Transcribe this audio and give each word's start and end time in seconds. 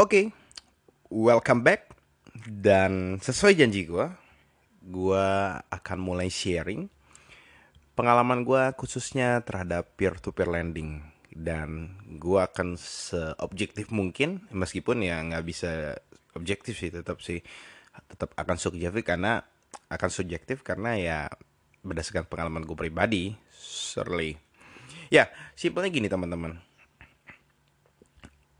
Oke, 0.00 0.32
welcome 1.12 1.60
back. 1.60 1.92
Dan 2.48 3.20
sesuai 3.20 3.52
janji 3.52 3.84
gue, 3.84 4.08
gue 4.80 5.26
akan 5.60 5.98
mulai 6.00 6.32
sharing 6.32 6.88
pengalaman 7.92 8.40
gue 8.48 8.72
khususnya 8.80 9.44
terhadap 9.44 9.92
peer-to-peer 10.00 10.48
lending. 10.48 11.04
Dan 11.28 12.00
gue 12.16 12.40
akan 12.40 12.80
seobjektif 12.80 13.92
mungkin, 13.92 14.48
meskipun 14.48 15.04
ya 15.04 15.20
nggak 15.20 15.44
bisa 15.44 16.00
objektif 16.32 16.80
sih, 16.80 16.88
tetap 16.88 17.20
sih 17.20 17.44
tetap 18.08 18.32
akan 18.40 18.56
subjektif 18.56 19.04
karena 19.04 19.44
akan 19.92 20.08
subjektif 20.08 20.64
karena 20.64 20.96
ya 20.96 21.18
berdasarkan 21.84 22.24
pengalaman 22.24 22.64
gue 22.64 22.88
pribadi, 22.88 23.36
surely. 23.52 24.40
Ya, 25.12 25.28
simpelnya 25.52 25.92
gini 25.92 26.08
teman-teman. 26.08 26.56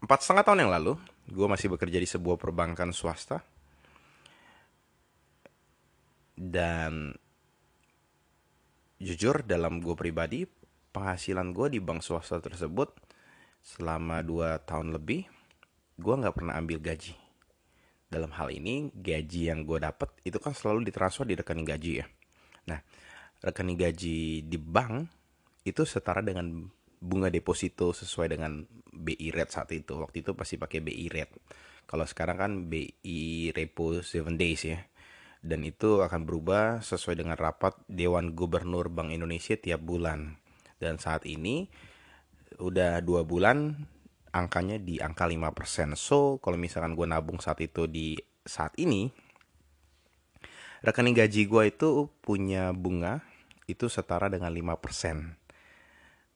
Empat 0.05 0.21
setengah 0.21 0.45
tahun 0.45 0.69
yang 0.69 0.73
lalu, 0.77 1.01
gue 1.31 1.47
masih 1.47 1.71
bekerja 1.71 1.99
di 2.03 2.09
sebuah 2.11 2.37
perbankan 2.37 2.91
swasta. 2.91 3.39
Dan 6.35 7.15
jujur 9.01 9.47
dalam 9.47 9.79
gue 9.81 9.95
pribadi 9.95 10.45
penghasilan 10.91 11.55
gue 11.55 11.77
di 11.77 11.81
bank 11.81 12.03
swasta 12.03 12.43
tersebut 12.43 12.91
selama 13.61 14.25
2 14.25 14.67
tahun 14.67 14.97
lebih 14.97 15.29
gue 16.01 16.15
nggak 16.17 16.35
pernah 16.35 16.57
ambil 16.57 16.81
gaji. 16.81 17.15
Dalam 18.11 18.35
hal 18.35 18.51
ini 18.51 18.91
gaji 18.91 19.55
yang 19.55 19.63
gue 19.63 19.79
dapat 19.79 20.11
itu 20.27 20.41
kan 20.43 20.51
selalu 20.51 20.91
ditransfer 20.91 21.29
di 21.29 21.39
rekening 21.39 21.69
gaji 21.69 21.93
ya. 22.03 22.07
Nah 22.67 22.81
rekening 23.45 23.79
gaji 23.79 24.43
di 24.43 24.59
bank 24.59 25.07
itu 25.63 25.85
setara 25.85 26.25
dengan 26.25 26.67
bunga 27.01 27.33
deposito 27.33 27.97
sesuai 27.97 28.37
dengan 28.37 28.69
BI 28.93 29.33
rate 29.33 29.53
saat 29.57 29.73
itu. 29.73 29.97
Waktu 29.97 30.21
itu 30.21 30.37
pasti 30.37 30.61
pakai 30.61 30.85
BI 30.85 31.09
rate. 31.09 31.41
Kalau 31.89 32.05
sekarang 32.05 32.37
kan 32.37 32.53
BI 32.69 33.51
repo 33.57 34.05
7 34.05 34.37
days 34.37 34.69
ya. 34.69 34.79
Dan 35.41 35.65
itu 35.65 36.05
akan 36.05 36.29
berubah 36.29 36.85
sesuai 36.85 37.17
dengan 37.17 37.35
rapat 37.41 37.73
Dewan 37.89 38.37
Gubernur 38.37 38.93
Bank 38.93 39.09
Indonesia 39.09 39.57
tiap 39.57 39.81
bulan. 39.81 40.37
Dan 40.77 41.01
saat 41.01 41.25
ini 41.25 41.65
udah 42.61 43.01
dua 43.01 43.25
bulan 43.25 43.73
angkanya 44.37 44.77
di 44.77 45.01
angka 45.01 45.25
5%. 45.25 45.97
So, 45.97 46.37
kalau 46.45 46.61
misalkan 46.61 46.93
gue 46.93 47.09
nabung 47.09 47.41
saat 47.41 47.65
itu 47.65 47.89
di 47.89 48.21
saat 48.45 48.77
ini, 48.77 49.09
rekening 50.85 51.17
gaji 51.17 51.49
gue 51.49 51.63
itu 51.73 52.13
punya 52.21 52.77
bunga 52.77 53.25
itu 53.65 53.89
setara 53.89 54.29
dengan 54.29 54.53
5% 54.53 55.40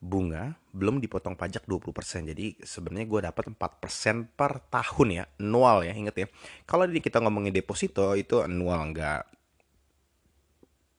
bunga 0.05 0.53
belum 0.75 1.01
dipotong 1.01 1.39
pajak 1.39 1.65
20%. 1.65 2.31
Jadi 2.35 2.61
sebenarnya 2.61 3.07
gue 3.09 3.21
dapat 3.25 3.45
4% 3.55 4.37
per 4.37 4.61
tahun 4.69 5.09
ya, 5.11 5.25
annual 5.41 5.87
ya, 5.87 5.93
inget 5.97 6.17
ya. 6.17 6.27
Kalau 6.69 6.85
kita 6.91 7.25
ngomongin 7.25 7.55
deposito 7.55 8.13
itu 8.19 8.45
annual 8.45 8.93
enggak 8.93 9.25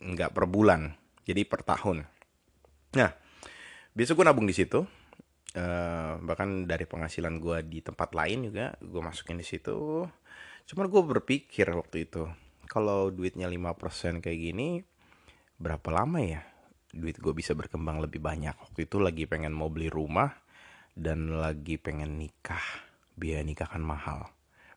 enggak 0.02 0.30
per 0.34 0.46
bulan. 0.50 0.96
Jadi 1.26 1.42
per 1.46 1.62
tahun. 1.66 2.06
Nah, 2.96 3.10
biasa 3.94 4.12
gue 4.14 4.26
nabung 4.26 4.48
di 4.50 4.56
situ. 4.56 4.86
Uh, 5.56 6.20
bahkan 6.28 6.68
dari 6.68 6.84
penghasilan 6.84 7.40
gue 7.40 7.64
di 7.64 7.80
tempat 7.80 8.12
lain 8.12 8.52
juga 8.52 8.76
gue 8.84 9.02
masukin 9.02 9.40
di 9.40 9.48
situ. 9.48 10.04
Cuman 10.66 10.86
gue 10.92 11.02
berpikir 11.16 11.70
waktu 11.72 12.10
itu, 12.10 12.28
kalau 12.68 13.08
duitnya 13.08 13.48
5% 13.48 14.20
kayak 14.20 14.40
gini, 14.52 14.84
berapa 15.56 15.88
lama 15.94 16.20
ya 16.20 16.44
duit 16.96 17.20
gue 17.20 17.36
bisa 17.36 17.52
berkembang 17.52 18.00
lebih 18.00 18.24
banyak. 18.24 18.56
Waktu 18.56 18.88
itu 18.88 18.98
lagi 19.04 19.28
pengen 19.28 19.52
mau 19.52 19.68
beli 19.68 19.92
rumah 19.92 20.32
dan 20.96 21.36
lagi 21.36 21.76
pengen 21.76 22.16
nikah. 22.16 22.64
Biaya 23.20 23.44
nikah 23.44 23.68
kan 23.68 23.84
mahal. 23.84 24.32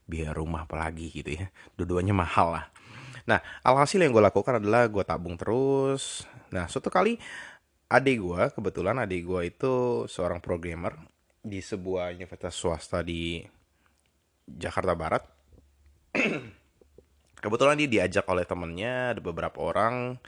Biaya 0.04 0.34
rumah 0.34 0.66
apalagi 0.66 1.14
gitu 1.14 1.38
ya. 1.38 1.46
Dua-duanya 1.78 2.12
mahal 2.12 2.58
lah. 2.58 2.66
Nah 3.30 3.38
alhasil 3.62 4.02
yang 4.02 4.10
gue 4.10 4.24
lakukan 4.24 4.58
adalah 4.58 4.90
gue 4.90 5.04
tabung 5.06 5.38
terus. 5.38 6.26
Nah 6.50 6.66
suatu 6.66 6.90
kali 6.90 7.16
adik 7.88 8.20
gue 8.20 8.42
kebetulan 8.52 9.00
adik 9.00 9.24
gue 9.24 9.40
itu 9.48 9.72
seorang 10.10 10.44
programmer 10.44 10.92
di 11.40 11.62
sebuah 11.62 12.12
universitas 12.12 12.52
swasta 12.52 13.00
di 13.00 13.40
Jakarta 14.44 14.92
Barat. 14.98 15.22
Kebetulan 17.44 17.78
dia 17.78 17.86
diajak 17.86 18.26
oleh 18.26 18.42
temennya 18.42 19.14
ada 19.14 19.22
beberapa 19.22 19.62
orang 19.62 20.18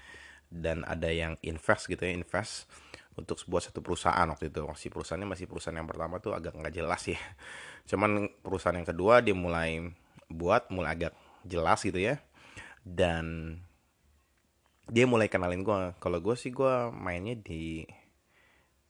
dan 0.50 0.82
ada 0.82 1.06
yang 1.08 1.38
invest 1.46 1.86
gitu 1.86 2.02
ya 2.02 2.12
invest 2.12 2.66
untuk 3.14 3.38
sebuah 3.38 3.70
satu 3.70 3.80
perusahaan 3.80 4.26
waktu 4.26 4.50
itu. 4.50 4.66
Masih 4.66 4.90
perusahaannya 4.90 5.28
masih 5.30 5.46
perusahaan 5.46 5.78
yang 5.78 5.86
pertama 5.86 6.18
tuh 6.18 6.34
agak 6.34 6.58
nggak 6.58 6.74
jelas 6.74 7.02
ya. 7.06 7.20
Cuman 7.90 8.28
perusahaan 8.42 8.76
yang 8.76 8.88
kedua 8.88 9.22
dia 9.22 9.34
mulai 9.34 9.94
buat 10.26 10.68
mulai 10.74 10.98
agak 10.98 11.14
jelas 11.46 11.80
gitu 11.86 12.02
ya. 12.02 12.18
Dan 12.82 13.56
dia 14.90 15.06
mulai 15.06 15.30
kenalin 15.30 15.62
gue 15.62 15.94
kalau 16.02 16.18
gue 16.18 16.34
sih 16.34 16.50
gue 16.50 16.90
mainnya 16.90 17.38
di 17.38 17.86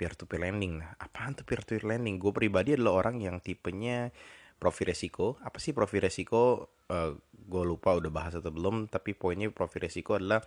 peer 0.00 0.16
to 0.16 0.24
peer 0.24 0.48
lending. 0.48 0.80
Nah 0.80 0.96
apaan 0.96 1.36
tuh 1.36 1.44
peer 1.44 1.60
to 1.60 1.76
peer 1.76 1.84
lending? 1.84 2.16
Gue 2.16 2.32
pribadi 2.32 2.72
adalah 2.72 3.04
orang 3.04 3.20
yang 3.20 3.36
tipenya 3.44 4.08
profil 4.56 4.92
resiko. 4.92 5.36
Apa 5.44 5.60
sih 5.60 5.76
profil 5.76 6.08
resiko? 6.08 6.72
Uh, 6.88 7.20
gue 7.32 7.62
lupa 7.62 7.94
udah 7.94 8.08
bahas 8.08 8.34
atau 8.34 8.50
belum 8.50 8.88
tapi 8.90 9.14
poinnya 9.14 9.46
profil 9.52 9.86
resiko 9.86 10.18
adalah 10.18 10.42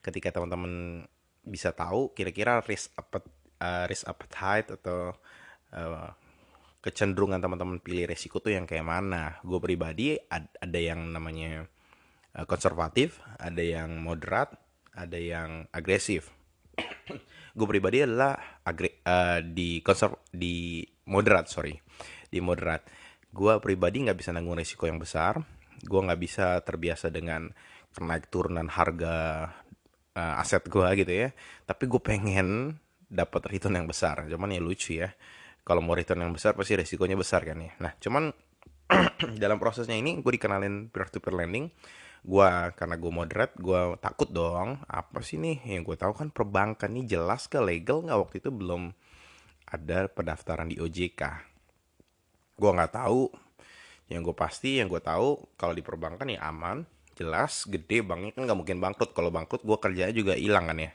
ketika 0.00 0.32
teman-teman 0.32 1.04
bisa 1.44 1.72
tahu 1.72 2.12
kira-kira 2.12 2.60
risk 2.64 2.92
apa 2.96 3.24
uh, 3.60 3.84
risk 3.88 4.08
appetite 4.08 4.76
atau 4.80 5.12
uh, 5.76 6.08
kecenderungan 6.80 7.40
teman-teman 7.40 7.78
pilih 7.80 8.08
resiko 8.08 8.40
tuh 8.40 8.56
yang 8.56 8.64
kayak 8.64 8.84
mana. 8.84 9.36
Gue 9.44 9.60
pribadi 9.60 10.16
ad, 10.16 10.48
ada 10.56 10.80
yang 10.80 11.12
namanya 11.12 11.68
uh, 12.36 12.44
konservatif, 12.48 13.20
ada 13.36 13.60
yang 13.60 14.00
moderat, 14.00 14.56
ada 14.96 15.20
yang 15.20 15.68
agresif. 15.70 16.32
gue 17.58 17.66
pribadi 17.68 18.00
adalah 18.00 18.62
agre 18.64 19.04
uh, 19.04 19.44
di 19.44 19.84
konser 19.84 20.16
di 20.32 20.80
moderat 21.12 21.52
sorry 21.52 21.76
di 22.32 22.40
moderat. 22.40 22.88
Gue 23.30 23.60
pribadi 23.60 24.08
nggak 24.08 24.18
bisa 24.18 24.32
nanggung 24.32 24.56
resiko 24.56 24.88
yang 24.88 24.98
besar. 24.98 25.38
Gue 25.84 26.00
nggak 26.00 26.20
bisa 26.20 26.60
terbiasa 26.64 27.12
dengan 27.12 27.52
naik 28.00 28.30
turunan 28.30 28.70
harga 28.70 29.50
uh, 30.16 30.40
aset 30.42 30.64
gue 30.66 30.88
gitu 30.98 31.12
ya. 31.12 31.28
Tapi 31.66 31.84
gue 31.86 32.00
pengen 32.02 32.78
dapat 33.10 33.42
return 33.50 33.78
yang 33.78 33.88
besar. 33.90 34.26
Cuman 34.30 34.54
ya 34.54 34.62
lucu 34.62 34.98
ya 34.98 35.10
kalau 35.66 35.84
mau 35.84 35.94
return 35.94 36.24
yang 36.24 36.32
besar 36.34 36.56
pasti 36.56 36.78
resikonya 36.78 37.18
besar 37.18 37.44
kan 37.44 37.58
ya. 37.60 37.72
Nah 37.82 37.92
cuman 37.98 38.32
dalam 39.42 39.58
prosesnya 39.62 39.94
ini 39.94 40.18
gue 40.18 40.32
dikenalin 40.34 40.90
peer 40.90 41.06
to 41.10 41.18
peer 41.18 41.34
lending. 41.36 41.70
Gue 42.20 42.48
karena 42.76 43.00
gue 43.00 43.12
moderate 43.12 43.56
gue 43.56 43.96
takut 43.98 44.28
dong 44.28 44.82
apa 44.86 45.20
sih 45.24 45.40
nih? 45.40 45.62
Yang 45.78 45.94
gue 45.94 45.96
tahu 46.06 46.12
kan 46.12 46.28
perbankan 46.28 46.92
nih 46.92 47.18
jelas 47.18 47.48
ke 47.48 47.58
legal 47.58 48.04
nggak? 48.04 48.18
Waktu 48.18 48.36
itu 48.44 48.50
belum 48.52 48.92
ada 49.70 50.10
pendaftaran 50.10 50.66
di 50.66 50.82
OJK 50.82 51.50
gue 52.60 52.70
nggak 52.70 52.92
tahu. 52.92 53.32
Yang 54.12 54.20
gue 54.30 54.36
pasti 54.36 54.70
yang 54.82 54.92
gue 54.92 55.00
tahu 55.00 55.56
kalau 55.56 55.72
di 55.72 55.80
perbankan 55.80 56.28
ya 56.28 56.44
aman 56.44 56.84
jelas 57.20 57.68
gede 57.68 58.00
banknya 58.00 58.32
kan 58.32 58.48
nggak 58.48 58.58
mungkin 58.58 58.80
bangkrut. 58.80 59.12
Kalau 59.12 59.28
bangkrut 59.28 59.60
gue 59.60 59.76
kerjanya 59.76 60.14
juga 60.16 60.32
hilang 60.32 60.72
kan 60.72 60.80
ya. 60.80 60.90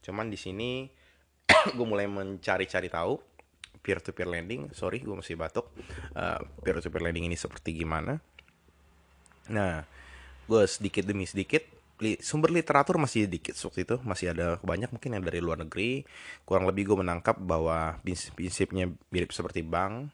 Cuman 0.00 0.32
di 0.32 0.40
sini 0.40 0.88
gue 1.76 1.86
mulai 1.86 2.08
mencari-cari 2.08 2.88
tahu 2.88 3.20
peer 3.84 4.00
to 4.00 4.16
peer 4.16 4.32
lending. 4.32 4.72
Sorry 4.72 5.04
gue 5.04 5.12
masih 5.12 5.36
batuk. 5.36 5.68
Uh, 6.16 6.40
peer 6.64 6.80
to 6.80 6.88
peer 6.88 7.04
lending 7.04 7.28
ini 7.28 7.36
seperti 7.36 7.76
gimana? 7.76 8.16
Nah 9.52 9.84
gue 10.48 10.62
sedikit 10.64 11.04
demi 11.04 11.28
sedikit 11.28 11.60
li, 12.00 12.16
sumber 12.24 12.48
literatur 12.48 12.96
masih 12.96 13.28
sedikit 13.28 13.52
waktu 13.52 13.84
itu. 13.84 13.96
Masih 14.08 14.32
ada 14.32 14.56
banyak 14.64 14.88
mungkin 14.88 15.20
yang 15.20 15.24
dari 15.28 15.44
luar 15.44 15.60
negeri. 15.60 16.08
Kurang 16.48 16.64
lebih 16.64 16.88
gue 16.88 17.04
menangkap 17.04 17.36
bahwa 17.36 18.00
prinsipnya 18.32 18.88
mirip 19.12 19.36
seperti 19.36 19.60
bank. 19.60 20.08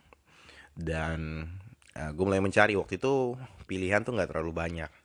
Dan 0.74 1.46
uh, 1.94 2.10
gue 2.10 2.24
mulai 2.26 2.42
mencari. 2.42 2.74
Waktu 2.74 2.98
itu 2.98 3.38
pilihan 3.70 4.02
tuh 4.02 4.18
nggak 4.18 4.34
terlalu 4.34 4.50
banyak 4.50 5.03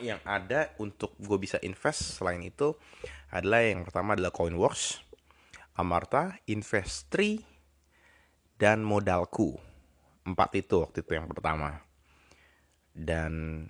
yang 0.00 0.18
ada 0.26 0.72
untuk 0.80 1.14
gue 1.20 1.38
bisa 1.38 1.58
invest 1.62 2.18
selain 2.18 2.42
itu 2.42 2.74
adalah 3.30 3.62
yang 3.66 3.82
pertama 3.82 4.14
adalah 4.14 4.30
Coinworks, 4.30 5.02
Amarta, 5.74 6.38
Investri, 6.46 7.42
dan 8.56 8.86
Modalku. 8.86 9.58
Empat 10.24 10.56
itu 10.56 10.80
waktu 10.80 11.04
itu 11.04 11.12
yang 11.12 11.28
pertama. 11.28 11.82
Dan 12.94 13.66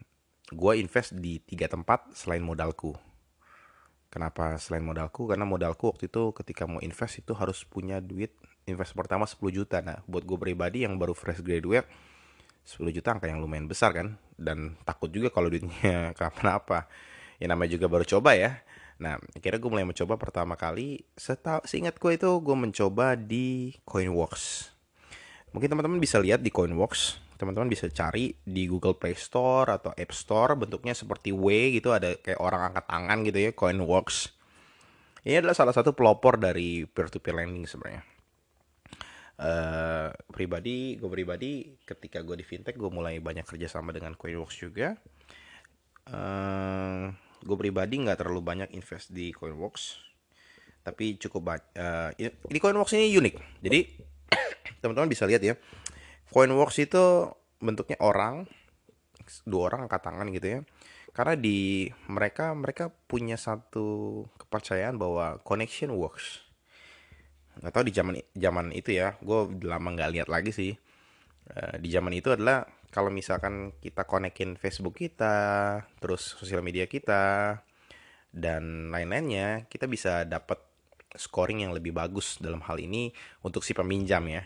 gue 0.52 0.72
invest 0.76 1.16
di 1.16 1.40
tiga 1.40 1.66
tempat 1.66 2.12
selain 2.12 2.44
modalku. 2.44 2.94
Kenapa 4.12 4.54
selain 4.62 4.86
modalku? 4.86 5.26
Karena 5.26 5.42
modalku 5.42 5.90
waktu 5.90 6.06
itu 6.06 6.30
ketika 6.36 6.70
mau 6.70 6.78
invest 6.78 7.18
itu 7.24 7.34
harus 7.34 7.66
punya 7.66 7.98
duit 7.98 8.30
invest 8.68 8.94
pertama 8.94 9.26
10 9.26 9.40
juta. 9.50 9.82
Nah, 9.82 10.00
buat 10.06 10.22
gue 10.22 10.38
pribadi 10.38 10.86
yang 10.86 10.94
baru 11.00 11.12
fresh 11.12 11.42
graduate, 11.42 11.88
10 12.64 12.96
juta 12.96 13.12
angka 13.12 13.28
yang 13.28 13.44
lumayan 13.44 13.68
besar 13.68 13.92
kan? 13.92 14.16
Dan 14.34 14.80
takut 14.88 15.12
juga 15.12 15.28
kalau 15.28 15.52
duitnya 15.52 16.12
kenapa-napa. 16.16 16.88
Ya 17.38 17.46
namanya 17.46 17.76
juga 17.76 17.86
baru 17.86 18.04
coba 18.08 18.34
ya. 18.34 18.64
Nah 18.98 19.20
akhirnya 19.36 19.60
gue 19.60 19.70
mulai 19.70 19.86
mencoba 19.86 20.14
pertama 20.16 20.54
kali 20.54 21.02
setahu 21.18 21.66
seingat 21.66 21.98
gue 21.98 22.14
itu 22.14 22.30
gue 22.30 22.56
mencoba 22.56 23.18
di 23.18 23.76
Coinworks. 23.84 24.70
Mungkin 25.54 25.70
teman-teman 25.70 26.02
bisa 26.02 26.18
lihat 26.18 26.42
di 26.42 26.50
Coinworks, 26.50 27.22
teman-teman 27.38 27.70
bisa 27.70 27.86
cari 27.86 28.34
di 28.42 28.66
Google 28.66 28.98
Play 28.98 29.14
Store 29.14 29.70
atau 29.70 29.94
App 29.94 30.10
Store 30.10 30.58
bentuknya 30.58 30.94
seperti 30.98 31.30
W 31.30 31.46
gitu 31.78 31.94
ada 31.94 32.18
kayak 32.18 32.42
orang 32.42 32.74
angkat 32.74 32.84
tangan 32.90 33.18
gitu 33.26 33.38
ya 33.38 33.50
Coinworks. 33.54 34.34
Ini 35.24 35.40
adalah 35.40 35.56
salah 35.56 35.72
satu 35.72 35.96
pelopor 35.96 36.36
dari 36.36 36.84
peer-to-peer 36.84 37.32
lending 37.32 37.64
sebenarnya. 37.64 38.13
Uh, 39.34 40.14
pribadi, 40.30 40.94
gue 40.94 41.10
pribadi 41.10 41.74
ketika 41.82 42.22
gue 42.22 42.38
di 42.38 42.46
fintech 42.46 42.78
gue 42.78 42.86
mulai 42.86 43.18
banyak 43.18 43.42
kerjasama 43.42 43.90
dengan 43.90 44.14
Coinworks 44.14 44.62
juga. 44.62 44.94
Uh, 46.06 47.10
gue 47.42 47.56
pribadi 47.58 47.98
nggak 47.98 48.22
terlalu 48.22 48.40
banyak 48.44 48.70
invest 48.76 49.10
di 49.10 49.34
Coinworks, 49.34 49.98
tapi 50.86 51.18
cukup. 51.18 51.58
Uh, 51.74 52.14
ini 52.18 52.58
Coinworks 52.62 52.94
ini 52.94 53.10
unik. 53.10 53.34
Jadi 53.58 53.80
teman-teman 54.84 55.10
bisa 55.10 55.26
lihat 55.26 55.42
ya 55.42 55.58
Coinworks 56.30 56.78
itu 56.82 57.30
bentuknya 57.58 57.98
orang 58.04 58.44
dua 59.48 59.72
orang 59.72 59.88
angkat 59.88 60.02
tangan 60.04 60.28
gitu 60.36 60.46
ya 60.46 60.60
karena 61.14 61.34
di 61.38 61.88
mereka 62.10 62.52
mereka 62.52 62.92
punya 63.08 63.38
satu 63.38 64.20
kepercayaan 64.36 65.00
bahwa 65.00 65.40
connection 65.46 65.94
works 65.96 66.43
nggak 67.60 67.72
tahu 67.72 67.84
di 67.88 67.94
zaman 67.94 68.14
zaman 68.34 68.66
itu 68.74 68.96
ya. 68.96 69.14
Gue 69.20 69.50
lama 69.66 69.88
nggak 69.94 70.10
lihat 70.14 70.28
lagi 70.30 70.50
sih. 70.50 70.72
Uh, 71.44 71.76
di 71.76 71.92
zaman 71.92 72.16
itu 72.16 72.32
adalah 72.32 72.64
kalau 72.88 73.10
misalkan 73.10 73.74
kita 73.82 74.06
konekin 74.06 74.56
Facebook 74.56 74.96
kita 75.02 75.82
terus 76.00 76.38
sosial 76.38 76.64
media 76.64 76.88
kita 76.88 77.58
dan 78.32 78.88
lain-lainnya 78.94 79.66
kita 79.66 79.90
bisa 79.90 80.22
dapat 80.24 80.62
scoring 81.14 81.66
yang 81.66 81.72
lebih 81.74 81.94
bagus 81.94 82.38
dalam 82.42 82.62
hal 82.66 82.78
ini 82.78 83.14
untuk 83.42 83.62
si 83.62 83.74
peminjam 83.74 84.22
ya. 84.26 84.42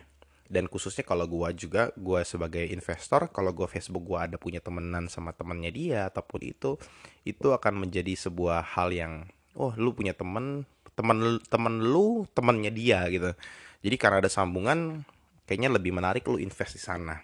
Dan 0.49 0.65
khususnya 0.65 1.05
kalau 1.05 1.29
gue 1.29 1.49
juga 1.61 1.93
gue 1.93 2.25
sebagai 2.25 2.65
investor 2.73 3.29
kalau 3.29 3.53
gue 3.53 3.69
Facebook 3.69 4.09
gue 4.09 4.17
ada 4.17 4.37
punya 4.41 4.65
temenan 4.65 5.13
sama 5.13 5.37
temennya 5.37 5.69
dia 5.69 6.01
ataupun 6.09 6.41
itu 6.41 6.81
itu 7.29 7.53
akan 7.53 7.85
menjadi 7.85 8.17
sebuah 8.17 8.65
hal 8.65 8.89
yang 8.97 9.29
oh 9.53 9.77
lu 9.77 9.93
punya 9.93 10.17
temen 10.17 10.65
temen 10.99 11.39
temen 11.47 11.75
lu 11.79 12.27
temennya 12.35 12.75
dia 12.75 13.07
gitu. 13.07 13.31
Jadi 13.79 13.95
karena 13.95 14.19
ada 14.19 14.27
sambungan 14.27 15.07
kayaknya 15.47 15.71
lebih 15.79 15.95
menarik 15.95 16.27
lu 16.27 16.43
invest 16.43 16.75
di 16.75 16.83
sana. 16.83 17.23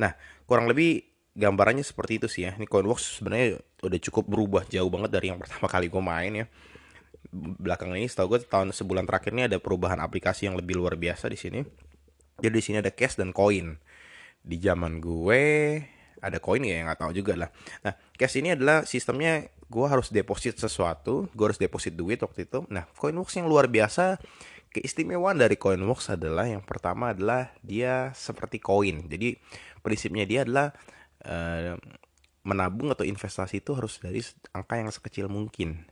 Nah 0.00 0.16
kurang 0.48 0.72
lebih 0.72 1.04
gambarannya 1.36 1.84
seperti 1.84 2.16
itu 2.16 2.26
sih 2.32 2.48
ya. 2.48 2.56
Ini 2.56 2.64
Coinworks 2.64 3.20
sebenarnya 3.20 3.60
udah 3.84 4.00
cukup 4.08 4.24
berubah 4.24 4.62
jauh 4.64 4.88
banget 4.88 5.12
dari 5.12 5.28
yang 5.28 5.36
pertama 5.36 5.68
kali 5.68 5.92
gue 5.92 6.00
main 6.00 6.32
ya. 6.32 6.46
Belakangan 7.32 8.00
ini 8.00 8.08
setahu 8.08 8.36
gue 8.36 8.40
tahun 8.48 8.72
sebulan 8.72 9.04
terakhir 9.04 9.36
ini 9.36 9.44
ada 9.48 9.60
perubahan 9.60 10.00
aplikasi 10.00 10.48
yang 10.48 10.56
lebih 10.56 10.80
luar 10.80 10.96
biasa 10.96 11.28
di 11.28 11.36
sini. 11.36 11.60
Jadi 12.40 12.54
di 12.56 12.64
sini 12.64 12.76
ada 12.80 12.88
cash 12.88 13.20
dan 13.20 13.36
koin. 13.36 13.76
Di 14.42 14.56
zaman 14.58 14.98
gue 14.98 15.44
ada 16.22 16.38
koin 16.38 16.62
ya 16.62 16.86
nggak 16.86 17.02
tahu 17.02 17.12
juga 17.12 17.34
lah. 17.34 17.50
Nah 17.82 17.98
cash 18.14 18.38
ini 18.38 18.54
adalah 18.54 18.86
sistemnya 18.86 19.50
gue 19.66 19.86
harus 19.90 20.14
deposit 20.14 20.56
sesuatu, 20.56 21.26
gue 21.34 21.44
harus 21.44 21.58
deposit 21.58 21.98
duit 21.98 22.22
waktu 22.22 22.46
itu. 22.46 22.62
Nah 22.70 22.86
CoinWorks 22.94 23.42
yang 23.42 23.50
luar 23.50 23.66
biasa 23.66 24.22
keistimewaan 24.70 25.36
dari 25.36 25.58
CoinWorks 25.58 26.14
adalah 26.14 26.46
yang 26.46 26.62
pertama 26.62 27.10
adalah 27.10 27.50
dia 27.60 28.14
seperti 28.14 28.62
koin. 28.62 29.10
Jadi 29.10 29.34
prinsipnya 29.82 30.24
dia 30.24 30.46
adalah 30.46 30.70
uh, 31.26 31.74
menabung 32.46 32.94
atau 32.94 33.02
investasi 33.02 33.60
itu 33.60 33.74
harus 33.74 33.98
dari 33.98 34.22
angka 34.54 34.78
yang 34.78 34.88
sekecil 34.94 35.26
mungkin. 35.26 35.82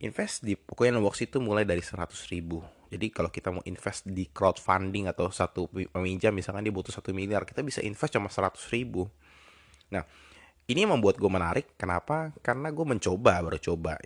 Invest 0.00 0.48
di 0.48 0.56
CoinWorks 0.56 1.28
itu 1.28 1.38
mulai 1.44 1.68
dari 1.68 1.84
100 1.84 2.08
ribu 2.32 2.64
jadi 2.88 3.06
kalau 3.12 3.28
kita 3.28 3.52
mau 3.52 3.60
invest 3.68 4.08
di 4.08 4.24
crowdfunding 4.32 5.12
atau 5.12 5.28
satu 5.28 5.68
peminjam 5.68 6.32
misalkan 6.32 6.64
dia 6.64 6.72
butuh 6.72 6.92
satu 6.92 7.12
miliar, 7.12 7.44
kita 7.44 7.60
bisa 7.60 7.84
invest 7.84 8.16
cuma 8.16 8.32
seratus 8.32 8.64
ribu. 8.72 9.04
Nah, 9.92 10.04
ini 10.68 10.84
yang 10.84 10.96
membuat 11.00 11.16
gue 11.16 11.30
menarik. 11.32 11.66
Kenapa? 11.80 12.32
Karena 12.44 12.68
gue 12.68 12.84
mencoba, 12.84 13.40
baru 13.40 13.56
coba. 13.56 13.96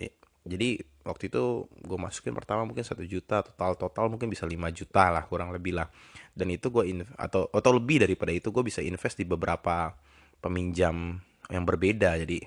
Jadi 0.43 0.79
waktu 1.03 1.27
itu 1.27 1.67
gue 1.67 1.99
masukin 1.99 2.31
pertama 2.35 2.63
mungkin 2.63 2.83
satu 2.83 3.03
juta, 3.03 3.43
total 3.43 3.75
total 3.75 4.07
mungkin 4.11 4.31
bisa 4.31 4.47
5 4.47 4.55
juta 4.71 5.11
lah, 5.11 5.23
kurang 5.27 5.51
lebih 5.51 5.75
lah. 5.75 5.87
Dan 6.31 6.51
itu 6.51 6.71
gue 6.71 7.03
atau 7.19 7.47
atau 7.51 7.71
lebih 7.75 8.03
daripada 8.03 8.31
itu 8.31 8.51
gue 8.51 8.63
bisa 8.63 8.79
invest 8.83 9.19
di 9.19 9.27
beberapa 9.27 9.95
peminjam 10.39 11.19
yang 11.51 11.63
berbeda. 11.63 12.19
Jadi 12.19 12.39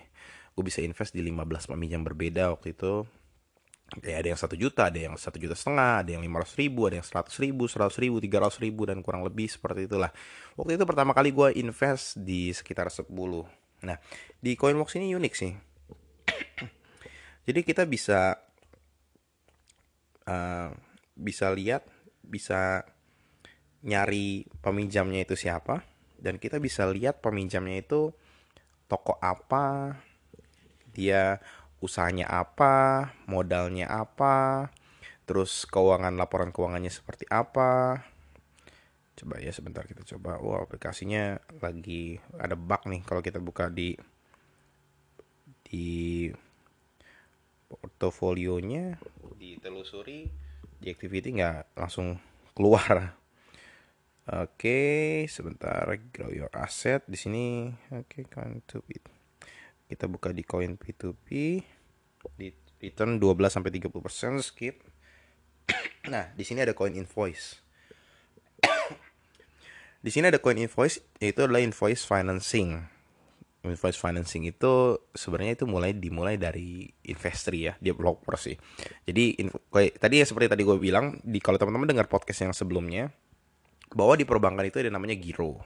gue 0.57 0.65
bisa 0.65 0.81
invest 0.81 1.13
di 1.13 1.21
15 1.21 1.69
peminjam 1.73 2.01
berbeda 2.01 2.57
waktu 2.57 2.73
itu 2.73 3.05
ya 4.03 4.19
ada 4.19 4.29
yang 4.35 4.41
satu 4.41 4.59
juta 4.59 4.91
ada 4.91 4.99
yang 4.99 5.15
satu 5.15 5.39
juta 5.39 5.55
setengah 5.55 6.03
ada 6.03 6.11
yang 6.19 6.23
lima 6.27 6.43
ratus 6.43 6.59
ribu 6.59 6.91
ada 6.91 6.99
yang 6.99 7.07
seratus 7.07 7.39
ribu 7.39 7.71
seratus 7.71 7.97
ribu 8.03 8.19
tiga 8.19 8.43
ratus 8.43 8.59
ribu 8.59 8.83
dan 8.83 8.99
kurang 9.01 9.23
lebih 9.23 9.47
seperti 9.47 9.87
itulah. 9.87 10.11
Waktu 10.59 10.75
itu 10.75 10.85
pertama 10.85 11.15
kali 11.15 11.31
gue 11.31 11.55
invest 11.55 12.19
di 12.19 12.51
sekitar 12.51 12.91
10 12.91 13.07
nah 13.85 14.01
di 14.41 14.57
Coinbox 14.57 14.97
ini 14.99 15.15
unik 15.15 15.35
sih. 15.37 15.53
Jadi 17.47 17.61
kita 17.63 17.87
bisa 17.87 18.35
uh, 20.27 20.69
bisa 21.15 21.47
lihat 21.55 21.87
bisa 22.27 22.83
nyari 23.87 24.51
peminjamnya 24.59 25.23
itu 25.23 25.39
siapa 25.39 25.87
dan 26.19 26.43
kita 26.43 26.59
bisa 26.59 26.91
lihat 26.91 27.23
peminjamnya 27.23 27.87
itu 27.87 28.11
toko 28.91 29.15
apa 29.23 29.95
dia 30.91 31.39
usahanya 31.87 32.27
apa, 32.27 33.15
modalnya 33.31 33.87
apa, 33.87 34.69
terus 35.25 35.65
keuangan 35.71 36.19
laporan 36.19 36.51
keuangannya 36.51 36.91
seperti 36.91 37.25
apa. 37.31 38.03
Coba 39.17 39.41
ya 39.41 39.55
sebentar 39.55 39.87
kita 39.87 40.03
coba. 40.05 40.37
Wow, 40.43 40.67
aplikasinya 40.67 41.41
lagi 41.63 42.21
ada 42.37 42.59
bug 42.59 42.83
nih 42.91 43.01
kalau 43.07 43.23
kita 43.23 43.39
buka 43.39 43.71
di 43.71 43.97
di 45.67 46.31
portofolionya 47.67 48.99
ditelusuri 49.35 50.31
di 50.79 50.87
activity 50.91 51.39
nggak 51.39 51.79
langsung 51.79 52.19
keluar. 52.53 53.17
Oke, 54.27 55.23
sebentar 55.31 55.87
grow 56.11 56.35
your 56.35 56.51
asset 56.51 57.07
di 57.07 57.15
sini. 57.15 57.71
Oke, 57.95 58.27
okay, 58.27 58.61
to 58.67 58.83
it 58.91 59.07
kita 59.87 60.11
buka 60.11 60.35
di 60.35 60.43
koin 60.43 60.75
P2P 60.75 61.29
di 62.35 62.51
return 62.83 63.23
12 63.23 63.49
sampai 63.49 63.71
30% 63.71 64.43
skip. 64.43 64.83
nah, 66.13 66.31
di 66.35 66.43
sini 66.43 66.63
ada 66.63 66.75
koin 66.75 66.95
invoice. 66.95 67.63
di 70.05 70.11
sini 70.11 70.31
ada 70.31 70.43
koin 70.43 70.59
invoice 70.59 71.03
itu 71.23 71.41
adalah 71.43 71.63
invoice 71.63 72.03
financing. 72.03 72.83
Invoice 73.67 73.99
financing 73.99 74.47
itu 74.47 74.99
sebenarnya 75.11 75.59
itu 75.59 75.67
mulai 75.67 75.91
dimulai 75.91 76.39
dari 76.39 76.87
investor 77.11 77.55
ya, 77.59 77.75
developer 77.83 78.39
sih. 78.39 78.55
Jadi 79.03 79.43
info, 79.43 79.59
tadi 79.75 80.23
ya 80.23 80.27
seperti 80.27 80.47
tadi 80.47 80.63
gue 80.63 80.79
bilang 80.79 81.19
di 81.27 81.43
kalau 81.43 81.59
teman-teman 81.59 81.91
dengar 81.91 82.07
podcast 82.07 82.47
yang 82.47 82.55
sebelumnya 82.55 83.11
bahwa 83.91 84.15
di 84.15 84.23
perbankan 84.23 84.67
itu 84.67 84.79
ada 84.79 84.95
namanya 84.95 85.19
giro. 85.19 85.59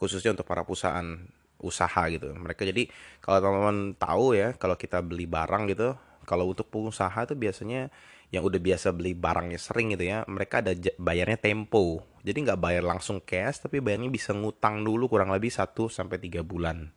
Khususnya 0.00 0.32
untuk 0.32 0.48
para 0.48 0.64
perusahaan 0.64 1.20
usaha 1.62 2.02
gitu. 2.10 2.34
Mereka 2.34 2.66
jadi 2.68 2.90
kalau 3.22 3.38
teman-teman 3.40 3.94
tahu 3.96 4.34
ya 4.36 4.52
kalau 4.58 4.74
kita 4.74 5.00
beli 5.00 5.24
barang 5.24 5.70
gitu 5.70 5.94
kalau 6.26 6.50
untuk 6.50 6.70
pengusaha 6.70 7.26
itu 7.26 7.34
biasanya 7.34 7.90
yang 8.32 8.48
udah 8.48 8.60
biasa 8.62 8.96
beli 8.96 9.12
barangnya 9.12 9.60
sering 9.60 9.92
gitu 9.92 10.08
ya 10.08 10.24
mereka 10.24 10.64
ada 10.64 10.72
bayarnya 10.96 11.36
tempo. 11.36 12.00
Jadi 12.22 12.38
nggak 12.48 12.60
bayar 12.62 12.84
langsung 12.86 13.20
cash 13.20 13.60
tapi 13.66 13.82
bayarnya 13.82 14.08
bisa 14.08 14.32
ngutang 14.32 14.80
dulu 14.80 15.10
kurang 15.10 15.34
lebih 15.34 15.52
1 15.52 15.68
sampai 15.90 16.16
tiga 16.16 16.40
bulan. 16.40 16.88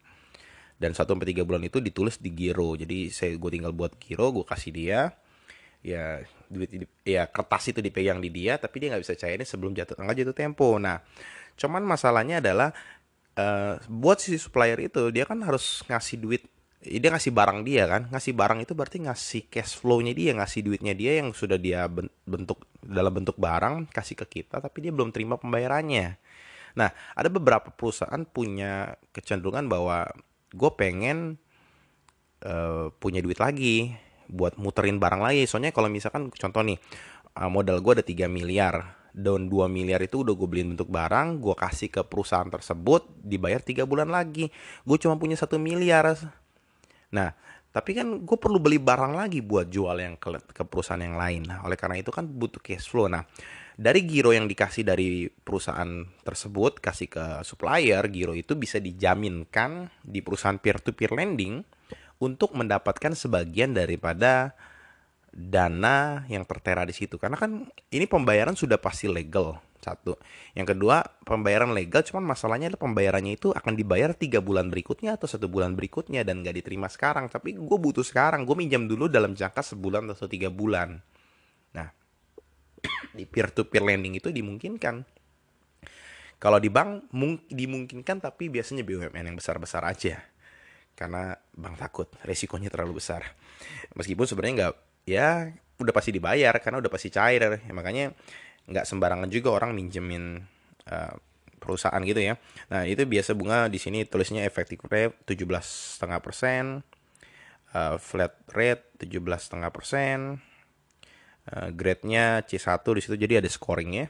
Dan 0.80 0.92
1 0.96 1.04
sampai 1.04 1.28
tiga 1.28 1.44
bulan 1.44 1.66
itu 1.68 1.84
ditulis 1.84 2.20
di 2.22 2.32
giro. 2.32 2.76
Jadi 2.80 3.12
saya 3.12 3.36
gue 3.36 3.52
tinggal 3.52 3.76
buat 3.76 4.00
giro 4.00 4.32
gue 4.32 4.46
kasih 4.48 4.72
dia. 4.72 5.12
Ya 5.86 6.24
duit 6.50 6.72
ya 7.06 7.30
kertas 7.30 7.70
itu 7.70 7.82
dipegang 7.82 8.18
di 8.22 8.30
dia 8.34 8.58
tapi 8.58 8.82
dia 8.82 8.94
nggak 8.94 9.04
bisa 9.06 9.14
cairin 9.18 9.46
sebelum 9.46 9.76
jatuh 9.76 9.98
tanggal 9.98 10.16
jatuh 10.16 10.34
tempo. 10.38 10.80
Nah 10.80 11.04
cuman 11.60 11.84
masalahnya 11.84 12.40
adalah 12.40 12.72
uh, 13.40 13.80
buat 13.88 14.18
si 14.20 14.36
supplier 14.40 14.80
itu 14.80 15.12
dia 15.12 15.28
kan 15.28 15.40
harus 15.44 15.84
ngasih 15.88 16.18
duit. 16.20 16.44
Dia 16.86 17.10
ngasih 17.10 17.34
barang 17.34 17.66
dia 17.66 17.90
kan. 17.90 18.08
Ngasih 18.12 18.34
barang 18.36 18.60
itu 18.62 18.74
berarti 18.78 18.98
ngasih 19.04 19.50
cash 19.50 19.80
flow-nya 19.80 20.14
dia 20.14 20.32
ngasih 20.38 20.62
duitnya 20.66 20.94
dia 20.94 21.22
yang 21.24 21.34
sudah 21.34 21.58
dia 21.58 21.90
bentuk 22.26 22.62
dalam 22.86 23.10
bentuk 23.10 23.36
barang 23.42 23.90
kasih 23.90 24.14
ke 24.14 24.42
kita 24.42 24.62
tapi 24.62 24.86
dia 24.86 24.92
belum 24.94 25.10
terima 25.10 25.36
pembayarannya. 25.42 26.18
Nah 26.78 26.90
ada 27.18 27.30
beberapa 27.32 27.74
perusahaan 27.74 28.22
punya 28.28 29.00
kecenderungan 29.16 29.66
bahwa 29.66 30.06
gue 30.54 30.72
pengen 30.78 31.42
uh, 32.46 32.94
punya 33.02 33.20
duit 33.26 33.42
lagi 33.42 33.98
buat 34.30 34.60
muterin 34.62 35.02
barang 35.02 35.22
lagi. 35.26 35.50
Soalnya 35.50 35.74
kalau 35.74 35.90
misalkan 35.90 36.30
contoh 36.30 36.62
nih 36.62 36.78
uh, 37.40 37.50
modal 37.50 37.82
gue 37.82 38.02
ada 38.02 38.06
3 38.06 38.30
miliar 38.30 39.05
dan 39.16 39.48
2 39.48 39.72
miliar 39.72 40.04
itu 40.04 40.28
udah 40.28 40.36
gue 40.36 40.48
beliin 40.52 40.76
bentuk 40.76 40.92
barang 40.92 41.40
gue 41.40 41.56
kasih 41.56 41.88
ke 41.88 42.04
perusahaan 42.04 42.52
tersebut 42.52 43.08
dibayar 43.24 43.64
tiga 43.64 43.88
bulan 43.88 44.12
lagi. 44.12 44.52
Gue 44.84 45.00
cuma 45.00 45.16
punya 45.16 45.40
satu 45.40 45.56
miliar. 45.56 46.20
Nah 47.16 47.32
tapi 47.72 47.96
kan 47.96 48.28
gue 48.28 48.38
perlu 48.40 48.60
beli 48.60 48.80
barang 48.80 49.16
lagi 49.16 49.40
buat 49.40 49.72
jual 49.72 49.96
yang 50.00 50.20
ke, 50.20 50.36
ke 50.52 50.64
perusahaan 50.68 51.00
yang 51.00 51.16
lain. 51.16 51.48
Nah 51.48 51.64
oleh 51.64 51.80
karena 51.80 51.96
itu 51.96 52.12
kan 52.12 52.28
butuh 52.28 52.60
cash 52.60 52.92
flow. 52.92 53.08
Nah 53.08 53.24
dari 53.80 54.04
giro 54.04 54.36
yang 54.36 54.52
dikasih 54.52 54.84
dari 54.84 55.32
perusahaan 55.32 56.04
tersebut 56.24 56.84
kasih 56.84 57.08
ke 57.08 57.26
supplier, 57.48 58.04
giro 58.12 58.36
itu 58.36 58.60
bisa 58.60 58.84
dijaminkan 58.84 59.88
di 60.04 60.20
perusahaan 60.20 60.60
peer-to-peer 60.60 61.16
lending 61.16 61.64
untuk 62.20 62.56
mendapatkan 62.56 63.16
sebagian 63.16 63.76
daripada 63.76 64.56
dana 65.36 66.24
yang 66.32 66.48
tertera 66.48 66.88
di 66.88 66.96
situ. 66.96 67.20
Karena 67.20 67.36
kan 67.36 67.68
ini 67.92 68.08
pembayaran 68.08 68.56
sudah 68.56 68.80
pasti 68.80 69.12
legal 69.12 69.60
satu. 69.84 70.16
Yang 70.56 70.74
kedua 70.74 71.04
pembayaran 71.28 71.76
legal, 71.76 72.02
cuman 72.08 72.24
masalahnya 72.24 72.72
adalah 72.72 72.82
pembayarannya 72.88 73.36
itu 73.36 73.52
akan 73.52 73.76
dibayar 73.76 74.16
tiga 74.16 74.40
bulan 74.40 74.72
berikutnya 74.72 75.20
atau 75.20 75.28
satu 75.28 75.52
bulan 75.52 75.76
berikutnya 75.76 76.24
dan 76.24 76.42
gak 76.42 76.56
diterima 76.64 76.88
sekarang. 76.88 77.28
Tapi 77.28 77.60
gue 77.60 77.78
butuh 77.78 78.02
sekarang, 78.02 78.48
gue 78.48 78.56
minjam 78.56 78.88
dulu 78.88 79.12
dalam 79.12 79.36
jangka 79.36 79.76
sebulan 79.76 80.08
atau 80.16 80.26
tiga 80.32 80.48
bulan. 80.48 80.98
Nah, 81.76 81.92
di 83.12 83.28
peer 83.28 83.52
to 83.52 83.68
peer 83.68 83.84
lending 83.84 84.18
itu 84.18 84.32
dimungkinkan. 84.32 85.04
Kalau 86.40 86.60
di 86.60 86.68
bank 86.72 87.12
dimungkinkan 87.52 88.24
tapi 88.24 88.48
biasanya 88.48 88.88
BUMN 88.88 89.24
yang 89.24 89.38
besar-besar 89.38 89.84
aja. 89.84 90.20
Karena 90.96 91.36
bank 91.36 91.76
takut 91.76 92.08
resikonya 92.24 92.72
terlalu 92.72 93.04
besar. 93.04 93.36
Meskipun 93.96 94.24
sebenarnya 94.28 94.56
nggak 94.56 94.76
ya 95.06 95.54
udah 95.78 95.94
pasti 95.94 96.12
dibayar 96.12 96.54
karena 96.60 96.82
udah 96.82 96.92
pasti 96.92 97.10
cair. 97.14 97.42
Ya, 97.42 97.72
makanya 97.74 98.12
nggak 98.66 98.86
sembarangan 98.86 99.30
juga 99.30 99.54
orang 99.54 99.78
minjemin 99.78 100.42
uh, 100.90 101.14
perusahaan 101.62 102.02
gitu 102.06 102.22
ya. 102.22 102.38
Nah 102.70 102.86
itu 102.86 103.06
biasa 103.06 103.34
bunga 103.34 103.70
di 103.70 103.82
sini 103.82 104.06
tulisnya 104.06 104.46
efektif 104.46 104.82
rate 104.86 105.18
17,5 105.30 106.02
persen, 106.22 106.82
uh, 107.74 107.96
flat 107.98 108.34
rate 108.54 108.98
17,5 109.02 109.70
persen, 109.70 110.42
uh, 111.54 111.70
grade-nya 111.74 112.42
C1 112.46 112.82
di 112.82 113.02
situ 113.02 113.16
jadi 113.18 113.42
ada 113.44 113.50
scoringnya 113.50 114.10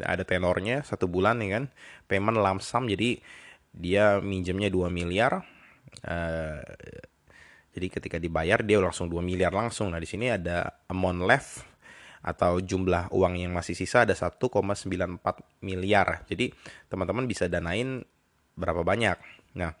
ada 0.00 0.22
tenornya 0.22 0.86
satu 0.86 1.10
bulan 1.10 1.42
ya 1.42 1.60
kan 1.60 1.64
payment 2.06 2.38
lamsam 2.38 2.86
jadi 2.86 3.18
dia 3.74 4.18
minjemnya 4.22 4.70
2 4.70 4.90
miliar 4.90 5.42
uh, 6.06 6.62
jadi 7.70 7.86
ketika 7.88 8.16
dibayar 8.18 8.60
dia 8.62 8.78
langsung 8.82 9.06
2 9.06 9.20
miliar 9.22 9.54
langsung 9.54 9.90
nah 9.90 10.00
di 10.00 10.08
sini 10.08 10.30
ada 10.30 10.84
amount 10.90 11.22
left 11.26 11.52
atau 12.20 12.60
jumlah 12.60 13.08
uang 13.16 13.40
yang 13.40 13.52
masih 13.56 13.72
sisa 13.72 14.04
ada 14.04 14.12
1,94 14.12 14.44
miliar 15.64 16.24
jadi 16.28 16.52
teman-teman 16.92 17.24
bisa 17.24 17.48
danain 17.48 18.04
berapa 18.58 18.84
banyak 18.84 19.16
nah 19.56 19.72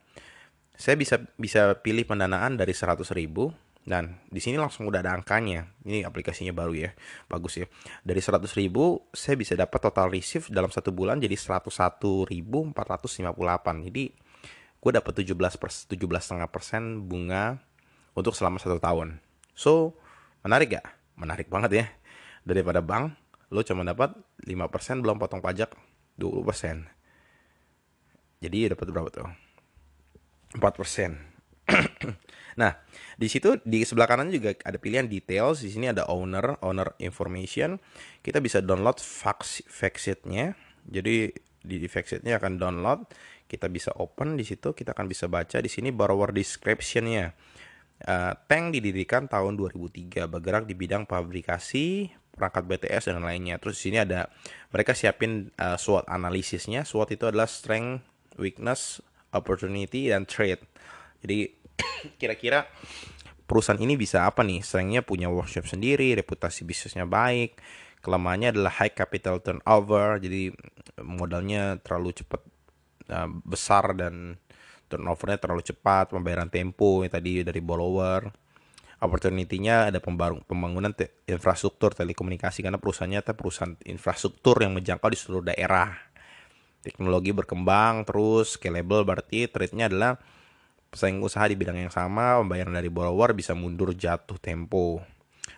saya 0.80 0.96
bisa 0.96 1.20
bisa 1.36 1.76
pilih 1.84 2.08
pendanaan 2.08 2.56
dari 2.56 2.72
100 2.72 3.04
ribu 3.12 3.52
dan 3.84 4.20
di 4.28 4.40
sini 4.44 4.60
langsung 4.60 4.88
udah 4.88 5.00
ada 5.00 5.16
angkanya. 5.16 5.68
Ini 5.88 6.04
aplikasinya 6.04 6.52
baru 6.52 6.76
ya, 6.76 6.90
bagus 7.28 7.60
ya. 7.60 7.66
Dari 8.04 8.20
100 8.20 8.44
ribu 8.60 9.08
saya 9.12 9.36
bisa 9.40 9.56
dapat 9.56 9.80
total 9.80 10.12
receive 10.12 10.48
dalam 10.52 10.68
satu 10.68 10.92
bulan 10.92 11.20
jadi 11.20 11.36
101.458. 11.36 12.72
Jadi 13.88 14.04
gue 14.80 14.92
dapat 14.96 15.12
17 15.12 15.36
17 15.36 15.96
setengah 16.16 16.48
persen 16.48 17.04
bunga 17.04 17.60
untuk 18.14 18.34
selama 18.34 18.58
satu 18.58 18.78
tahun. 18.82 19.18
So 19.54 19.96
menarik 20.42 20.78
gak? 20.78 20.86
Menarik 21.18 21.46
banget 21.52 21.70
ya. 21.72 21.86
Daripada 22.42 22.80
bank, 22.80 23.12
lo 23.52 23.60
cuma 23.60 23.84
dapat 23.84 24.16
5% 24.46 25.04
belum 25.04 25.20
potong 25.20 25.44
pajak 25.44 25.76
20%. 26.16 26.88
Jadi 28.40 28.72
dapat 28.72 28.86
berapa 28.88 29.08
tuh? 29.12 29.28
4%. 30.56 31.30
nah, 32.60 32.72
di 33.20 33.28
situ 33.28 33.60
di 33.62 33.84
sebelah 33.84 34.08
kanan 34.08 34.32
juga 34.32 34.56
ada 34.64 34.80
pilihan 34.80 35.06
details. 35.06 35.62
Di 35.62 35.70
sini 35.70 35.92
ada 35.92 36.08
owner, 36.08 36.56
owner 36.64 36.96
information. 36.98 37.78
Kita 38.24 38.40
bisa 38.40 38.64
download 38.64 38.98
fax 38.98 39.62
factsheet-nya. 39.68 40.56
Jadi 40.88 41.30
di 41.60 41.86
factsheet-nya 41.86 42.40
akan 42.40 42.56
download. 42.56 43.00
Kita 43.44 43.68
bisa 43.68 43.92
open 44.00 44.40
di 44.40 44.44
situ. 44.48 44.72
Kita 44.72 44.96
akan 44.96 45.06
bisa 45.06 45.28
baca 45.28 45.60
di 45.60 45.68
sini 45.68 45.92
borrower 45.92 46.32
description-nya. 46.32 47.36
Uh, 48.00 48.32
Tank 48.48 48.72
didirikan 48.72 49.28
tahun 49.28 49.60
2003, 49.60 50.24
bergerak 50.24 50.64
di 50.64 50.72
bidang 50.72 51.04
fabrikasi, 51.04 52.08
perangkat 52.32 52.64
BTS 52.64 53.12
dan 53.12 53.20
lainnya. 53.20 53.60
Terus 53.60 53.76
di 53.76 53.92
sini 53.92 53.98
ada 54.00 54.32
mereka 54.72 54.96
siapin 54.96 55.52
uh, 55.60 55.76
SWOT 55.76 56.08
analisisnya. 56.08 56.88
SWOT 56.88 57.20
itu 57.20 57.28
adalah 57.28 57.44
strength, 57.44 58.00
weakness, 58.40 59.04
opportunity 59.36 60.08
dan 60.08 60.24
trade. 60.24 60.64
Jadi 61.20 61.52
kira-kira 62.20 62.64
perusahaan 63.44 63.76
ini 63.76 64.00
bisa 64.00 64.24
apa 64.24 64.40
nih? 64.40 64.64
Strengthnya 64.64 65.02
punya 65.04 65.28
workshop 65.28 65.68
sendiri, 65.68 66.16
reputasi 66.16 66.64
bisnisnya 66.64 67.04
baik, 67.04 67.60
kelemahannya 68.00 68.56
adalah 68.56 68.72
high 68.80 68.94
capital 68.96 69.44
turnover, 69.44 70.16
jadi 70.22 70.54
modalnya 71.04 71.76
terlalu 71.84 72.16
cepat 72.16 72.40
uh, 73.12 73.28
besar 73.44 73.92
dan 73.92 74.40
turnovernya 74.90 75.38
terlalu 75.38 75.62
cepat, 75.62 76.10
pembayaran 76.10 76.50
tempo 76.50 77.06
yang 77.06 77.14
tadi 77.14 77.46
dari 77.46 77.62
borrower. 77.62 78.26
Opportunity-nya 79.00 79.88
ada 79.88 80.02
pembangunan 80.02 80.92
te 80.92 81.24
infrastruktur 81.24 81.96
telekomunikasi 81.96 82.60
karena 82.60 82.76
perusahaannya 82.76 83.24
itu 83.24 83.32
perusahaan 83.32 83.72
infrastruktur 83.88 84.60
yang 84.60 84.76
menjangkau 84.76 85.08
di 85.08 85.16
seluruh 85.16 85.54
daerah. 85.54 85.96
Teknologi 86.84 87.32
berkembang 87.32 88.04
terus, 88.04 88.60
scalable 88.60 89.06
berarti 89.06 89.48
trade-nya 89.48 89.88
adalah 89.88 90.20
pesaing 90.92 91.22
usaha 91.22 91.48
di 91.48 91.56
bidang 91.56 91.80
yang 91.80 91.92
sama, 91.94 92.36
pembayaran 92.44 92.76
dari 92.76 92.92
borrower 92.92 93.32
bisa 93.32 93.56
mundur 93.56 93.96
jatuh 93.96 94.36
tempo. 94.36 95.00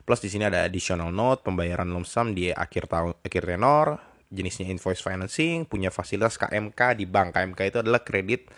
Plus 0.07 0.21
di 0.23 0.29
sini 0.31 0.47
ada 0.47 0.63
additional 0.67 1.11
note, 1.11 1.43
pembayaran 1.47 1.91
lump 1.91 2.07
di 2.35 2.51
akhir 2.51 2.91
tahun 2.91 3.15
akhir 3.23 3.43
tenor, 3.49 3.99
jenisnya 4.31 4.67
invoice 4.71 5.03
financing, 5.03 5.67
punya 5.67 5.91
fasilitas 5.95 6.39
KMK 6.39 6.99
di 6.99 7.05
bank. 7.07 7.39
KMK 7.39 7.61
itu 7.71 7.79
adalah 7.83 8.03
kredit 8.03 8.51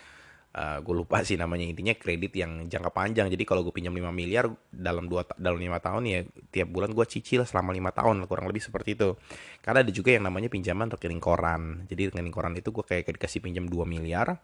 uh, 0.54 0.78
gue 0.80 0.94
lupa 0.94 1.20
sih 1.26 1.34
namanya 1.34 1.66
intinya 1.66 1.92
kredit 1.98 2.32
yang 2.38 2.70
jangka 2.70 2.90
panjang. 2.94 3.26
Jadi 3.28 3.42
kalau 3.42 3.66
gue 3.66 3.74
pinjam 3.74 3.92
5 3.92 4.14
miliar 4.14 4.48
dalam 4.70 5.10
dua 5.10 5.26
dalam 5.34 5.58
5 5.58 5.86
tahun 5.86 6.02
ya 6.06 6.20
tiap 6.54 6.68
bulan 6.70 6.94
gue 6.94 7.06
cicil 7.06 7.42
selama 7.44 7.74
5 7.74 7.98
tahun 7.98 8.16
kurang 8.30 8.46
lebih 8.48 8.62
seperti 8.62 8.94
itu. 8.94 9.18
Karena 9.60 9.82
ada 9.82 9.92
juga 9.92 10.14
yang 10.14 10.24
namanya 10.24 10.48
pinjaman 10.48 10.88
rekening 10.94 11.22
koran. 11.22 11.84
Jadi 11.90 12.14
rekening 12.14 12.34
koran 12.34 12.54
itu 12.54 12.70
gue 12.70 12.84
kayak 12.86 13.10
dikasih 13.18 13.42
pinjam 13.42 13.66
2 13.66 13.84
miliar 13.84 14.38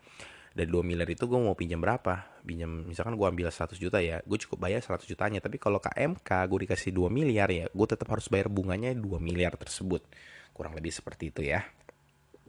dari 0.51 0.67
2 0.67 0.83
miliar 0.83 1.07
itu 1.07 1.31
gue 1.31 1.39
mau 1.39 1.55
pinjam 1.55 1.79
berapa 1.79 2.43
pinjam 2.43 2.83
misalkan 2.83 3.15
gue 3.15 3.23
ambil 3.23 3.55
100 3.55 3.71
juta 3.79 4.03
ya 4.03 4.19
gue 4.27 4.39
cukup 4.47 4.67
bayar 4.67 4.83
100 4.83 5.07
jutanya 5.07 5.39
tapi 5.39 5.63
kalau 5.63 5.79
KMK 5.79 6.27
gue 6.27 6.59
dikasih 6.67 6.91
2 6.91 7.07
miliar 7.07 7.47
ya 7.55 7.71
gue 7.71 7.87
tetap 7.87 8.11
harus 8.11 8.27
bayar 8.27 8.51
bunganya 8.51 8.91
2 8.91 9.23
miliar 9.23 9.55
tersebut 9.55 10.03
kurang 10.51 10.75
lebih 10.75 10.91
seperti 10.91 11.31
itu 11.31 11.47
ya 11.47 11.63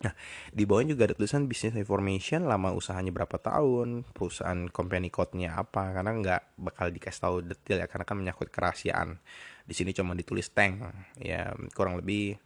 Nah, 0.02 0.14
di 0.50 0.64
bawahnya 0.66 0.98
juga 0.98 1.10
ada 1.10 1.16
tulisan 1.16 1.46
business 1.46 1.78
information, 1.78 2.50
lama 2.50 2.74
usahanya 2.74 3.14
berapa 3.14 3.38
tahun, 3.38 4.02
perusahaan 4.18 4.66
company 4.74 5.14
code-nya 5.14 5.54
apa, 5.54 5.94
karena 5.94 6.12
nggak 6.18 6.42
bakal 6.58 6.90
dikasih 6.90 7.22
tahu 7.22 7.36
detail 7.46 7.86
ya, 7.86 7.88
karena 7.88 8.06
kan 8.10 8.18
menyangkut 8.18 8.50
kerahasiaan. 8.50 9.22
Di 9.62 9.78
sini 9.78 9.94
cuma 9.94 10.18
ditulis 10.18 10.50
tank, 10.50 10.82
ya 11.22 11.54
kurang 11.78 12.02
lebih 12.02 12.42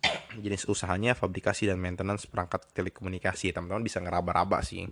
jenis 0.44 0.64
usahanya 0.70 1.18
fabrikasi 1.18 1.66
dan 1.66 1.82
maintenance 1.82 2.30
perangkat 2.30 2.70
telekomunikasi. 2.70 3.50
Teman-teman 3.50 3.82
bisa 3.82 3.98
ngeraba-raba 3.98 4.62
sih. 4.62 4.86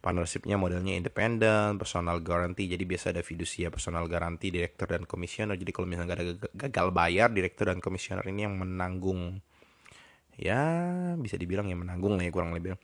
Partnershipnya 0.00 0.56
modelnya 0.56 0.96
independen 0.96 1.76
personal 1.76 2.24
guarantee. 2.24 2.64
Jadi 2.72 2.88
biasa 2.88 3.12
ada 3.12 3.20
fidusia 3.20 3.68
personal 3.68 4.08
guarantee 4.08 4.48
direktur 4.48 4.88
dan 4.88 5.04
komisioner. 5.04 5.60
Jadi 5.60 5.70
kalau 5.76 5.84
misalnya 5.84 6.16
ada 6.16 6.24
gagal 6.56 6.88
bayar 6.88 7.28
direktur 7.28 7.68
dan 7.68 7.84
komisioner 7.84 8.24
ini 8.24 8.48
yang 8.48 8.56
menanggung 8.56 9.44
ya 10.40 10.62
bisa 11.20 11.36
dibilang 11.36 11.68
yang 11.68 11.84
menanggung 11.84 12.16
lah 12.16 12.24
ya 12.24 12.32
kurang 12.32 12.56
lebih. 12.56 12.80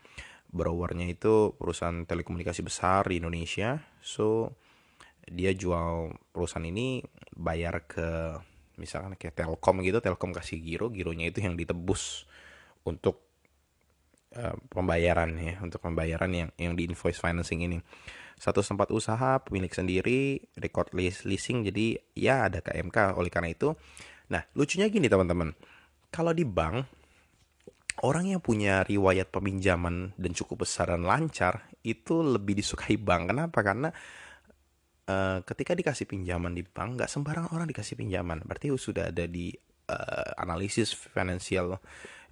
Browernya 0.53 1.09
itu 1.09 1.57
perusahaan 1.57 2.05
telekomunikasi 2.05 2.61
besar 2.61 3.09
di 3.09 3.19
Indonesia. 3.19 3.81
So 4.05 4.53
dia 5.27 5.57
jual 5.57 6.15
perusahaan 6.31 6.63
ini 6.63 7.03
bayar 7.35 7.89
ke 7.89 8.37
misalkan 8.77 9.17
kayak 9.17 9.35
Telkom 9.35 9.81
gitu 9.83 9.99
Telkom 10.05 10.31
kasih 10.37 10.61
giro 10.61 10.93
gironya 10.93 11.33
itu 11.33 11.41
yang 11.41 11.57
ditebus 11.57 12.29
untuk 12.85 13.25
uh, 14.37 14.55
pembayaran 14.71 15.33
ya 15.41 15.59
untuk 15.65 15.81
pembayaran 15.83 16.31
yang 16.31 16.51
yang 16.61 16.77
di 16.77 16.87
invoice 16.87 17.19
financing 17.19 17.65
ini. 17.65 17.81
Satu 18.37 18.61
tempat 18.61 18.93
usaha 18.93 19.41
pemilik 19.41 19.73
sendiri 19.73 20.45
record 20.61 20.93
list 20.93 21.25
leasing 21.25 21.65
jadi 21.65 21.97
ya 22.13 22.53
ada 22.53 22.61
KMK 22.61 23.17
oleh 23.17 23.33
karena 23.33 23.49
itu 23.49 23.73
nah 24.29 24.45
lucunya 24.55 24.87
gini 24.93 25.09
teman-teman. 25.09 25.57
Kalau 26.13 26.31
di 26.31 26.47
bank 26.47 26.87
orang 28.05 28.37
yang 28.37 28.43
punya 28.45 28.85
riwayat 28.85 29.33
peminjaman 29.33 30.13
dan 30.21 30.33
cukup 30.37 30.69
besar 30.69 30.93
dan 30.93 31.09
lancar 31.09 31.71
itu 31.81 32.21
lebih 32.21 32.59
disukai 32.59 33.01
bank. 33.01 33.33
Kenapa? 33.33 33.59
Karena 33.65 33.89
uh, 35.09 35.39
ketika 35.47 35.73
dikasih 35.73 36.05
pinjaman 36.05 36.53
di 36.53 36.67
bank 36.67 37.01
nggak 37.01 37.11
sembarang 37.11 37.49
orang 37.55 37.71
dikasih 37.71 37.97
pinjaman. 37.97 38.45
Berarti 38.45 38.75
sudah 38.77 39.09
ada 39.09 39.25
di 39.25 39.55
uh, 39.89 40.31
analisis 40.37 40.93
finansial 40.93 41.79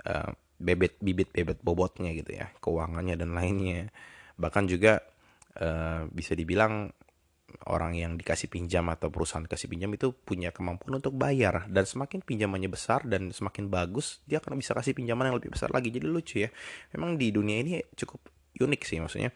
uh, 0.05 0.31
bebet 0.55 1.01
bibit 1.03 1.35
bebet 1.35 1.59
bobotnya 1.61 2.15
gitu 2.15 2.37
ya 2.37 2.53
keuangannya 2.61 3.17
dan 3.17 3.33
lainnya. 3.33 3.89
Bahkan 4.37 4.65
juga 4.69 5.01
uh, 5.63 6.11
bisa 6.11 6.37
dibilang 6.37 6.93
orang 7.67 7.97
yang 7.97 8.19
dikasih 8.19 8.51
pinjam 8.51 8.87
atau 8.91 9.09
perusahaan 9.09 9.45
kasih 9.47 9.71
pinjam 9.71 9.89
itu 9.95 10.13
punya 10.13 10.51
kemampuan 10.51 10.99
untuk 10.99 11.15
bayar. 11.17 11.67
Dan 11.71 11.87
semakin 11.89 12.21
pinjamannya 12.21 12.69
besar 12.69 13.07
dan 13.07 13.31
semakin 13.31 13.71
bagus 13.71 14.21
dia 14.29 14.43
akan 14.43 14.59
bisa 14.59 14.77
kasih 14.77 14.93
pinjaman 14.93 15.31
yang 15.33 15.37
lebih 15.39 15.55
besar 15.55 15.71
lagi. 15.71 15.89
Jadi 15.95 16.07
lucu 16.07 16.45
ya. 16.45 16.51
Memang 16.93 17.17
di 17.17 17.31
dunia 17.31 17.63
ini 17.63 17.81
cukup 17.97 18.21
unik 18.59 18.83
sih 18.85 18.99
maksudnya. 19.01 19.31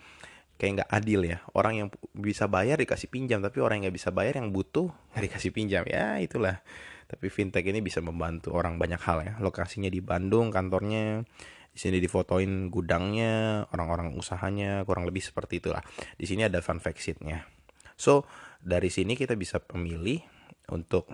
Kayak 0.59 0.83
nggak 0.83 0.91
adil 0.91 1.21
ya. 1.25 1.39
Orang 1.55 1.75
yang 1.79 1.89
bisa 2.13 2.51
bayar 2.51 2.77
dikasih 2.83 3.09
pinjam 3.09 3.39
tapi 3.41 3.63
orang 3.63 3.81
yang 3.81 3.91
nggak 3.91 3.97
bisa 4.03 4.11
bayar 4.11 4.43
yang 4.43 4.51
butuh 4.51 4.91
nggak 5.15 5.23
dikasih 5.33 5.51
pinjam. 5.55 5.83
Ya 5.89 6.19
itulah. 6.21 6.61
Tapi 7.09 7.33
fintech 7.33 7.65
ini 7.65 7.81
bisa 7.81 8.05
membantu 8.05 8.53
orang 8.53 8.77
banyak 8.77 9.01
hal 9.01 9.19
ya. 9.25 9.33
Lokasinya 9.41 9.89
di 9.89 10.05
Bandung 10.05 10.53
kantornya 10.53 11.25
di 11.69 11.79
sini 11.79 12.03
difotoin 12.03 12.69
gudangnya 12.75 13.65
orang-orang 13.71 14.13
usahanya 14.19 14.83
kurang 14.85 15.09
lebih 15.09 15.25
seperti 15.25 15.63
itulah. 15.63 15.81
Di 16.19 16.29
sini 16.29 16.45
ada 16.45 16.61
fun 16.61 16.83
fact 16.83 17.01
sheetnya 17.01 17.58
so 17.99 18.25
dari 18.63 18.89
sini 18.89 19.19
kita 19.19 19.35
bisa 19.35 19.59
pemilih 19.59 20.23
untuk 20.71 21.11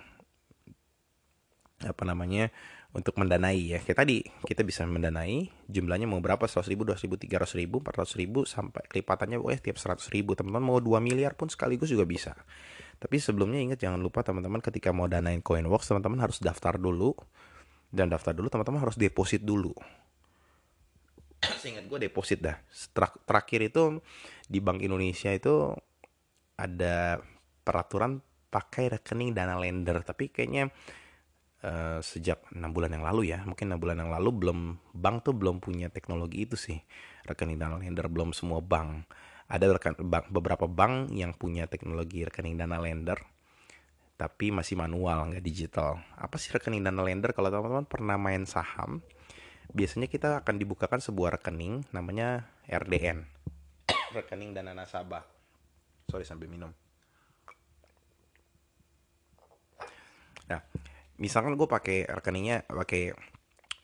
apa 1.82 2.02
namanya 2.06 2.54
untuk 2.94 3.18
mendanai 3.18 3.74
ya. 3.74 3.78
Kayak 3.82 4.06
tadi 4.06 4.22
kita 4.46 4.62
bisa 4.62 4.86
mendanai 4.86 5.50
jumlahnya 5.66 6.06
mau 6.06 6.22
berapa? 6.22 6.46
100 6.46 6.70
ribu 6.70 6.86
200 6.86 7.04
ribu 7.04 7.14
300 7.18 7.58
ribu 7.58 7.76
400 7.82 8.20
ribu 8.22 8.40
sampai 8.46 8.86
kelipatannya 8.86 9.42
pokoknya 9.42 9.60
tiap 9.60 9.78
100 9.82 10.14
ribu. 10.14 10.38
Teman-teman 10.38 10.62
mau 10.62 10.78
2 10.78 11.02
miliar 11.02 11.34
pun 11.34 11.50
sekaligus 11.50 11.90
juga 11.90 12.06
bisa. 12.06 12.38
Tapi 13.02 13.18
sebelumnya 13.18 13.58
ingat 13.58 13.82
jangan 13.82 13.98
lupa 13.98 14.22
teman-teman 14.22 14.62
ketika 14.62 14.94
mau 14.94 15.10
danain 15.10 15.42
Coinworks 15.42 15.90
teman-teman 15.90 16.22
harus 16.22 16.38
daftar 16.38 16.78
dulu. 16.78 17.12
Dan 17.90 18.10
daftar 18.10 18.34
dulu 18.34 18.46
teman-teman 18.46 18.86
harus 18.86 18.94
deposit 18.94 19.42
dulu. 19.42 19.74
Seingat 21.60 21.84
gue 21.90 21.98
deposit 21.98 22.40
dah. 22.40 22.56
Terakhir 23.26 23.60
itu 23.74 23.98
di 24.46 24.62
Bank 24.62 24.80
Indonesia 24.80 25.34
itu 25.34 25.74
ada 26.54 27.18
peraturan 27.64 28.22
pakai 28.50 28.94
rekening 28.98 29.34
dana 29.34 29.58
lender 29.58 29.98
tapi 30.06 30.30
kayaknya 30.30 30.70
uh, 31.66 31.98
sejak 31.98 32.46
enam 32.54 32.70
bulan 32.70 32.94
yang 32.94 33.02
lalu 33.02 33.34
ya 33.34 33.42
mungkin 33.42 33.74
enam 33.74 33.82
bulan 33.82 33.98
yang 33.98 34.10
lalu 34.14 34.30
belum 34.30 34.58
bank 34.94 35.26
tuh 35.26 35.34
belum 35.34 35.58
punya 35.58 35.90
teknologi 35.90 36.46
itu 36.46 36.54
sih 36.54 36.78
rekening 37.26 37.58
dana 37.58 37.80
lender 37.80 38.06
belum 38.06 38.30
semua 38.30 38.62
bank. 38.62 39.10
Ada 39.44 39.76
rekan, 39.76 39.92
bank, 40.00 40.32
beberapa 40.32 40.64
bank 40.64 41.12
yang 41.12 41.36
punya 41.36 41.68
teknologi 41.68 42.24
rekening 42.24 42.56
dana 42.56 42.80
lender 42.80 43.18
tapi 44.14 44.54
masih 44.54 44.78
manual 44.78 45.26
nggak 45.34 45.42
digital. 45.42 45.98
Apa 46.14 46.38
sih 46.38 46.54
rekening 46.54 46.86
dana 46.86 47.02
lender? 47.02 47.34
Kalau 47.34 47.50
teman-teman 47.50 47.84
pernah 47.84 48.14
main 48.14 48.46
saham 48.46 49.02
biasanya 49.74 50.06
kita 50.10 50.44
akan 50.44 50.54
dibukakan 50.60 51.00
sebuah 51.00 51.40
rekening 51.40 51.88
namanya 51.90 52.46
RDN 52.68 53.24
rekening 54.14 54.52
dana 54.52 54.70
nasabah 54.70 55.33
sorry 56.08 56.26
sambil 56.26 56.50
minum 56.50 56.72
Nah, 60.44 60.60
misalkan 61.16 61.56
gue 61.56 61.68
pakai 61.68 62.04
rekeningnya 62.04 62.68
pakai 62.68 63.16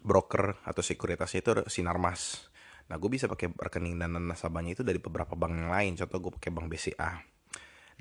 broker 0.01 0.61
atau 0.65 0.83
sekuritas 0.85 1.33
itu 1.37 1.53
Sinarmas. 1.69 2.49
Nah, 2.91 2.99
gue 2.99 3.11
bisa 3.13 3.31
pakai 3.31 3.55
rekening 3.55 4.01
dana 4.01 4.19
nasabahnya 4.19 4.75
itu 4.81 4.83
dari 4.83 4.99
beberapa 4.99 5.39
bank 5.39 5.53
yang 5.55 5.71
lain. 5.71 5.93
Contoh 5.95 6.19
gue 6.19 6.33
pakai 6.41 6.51
bank 6.51 6.67
BCA. 6.67 7.13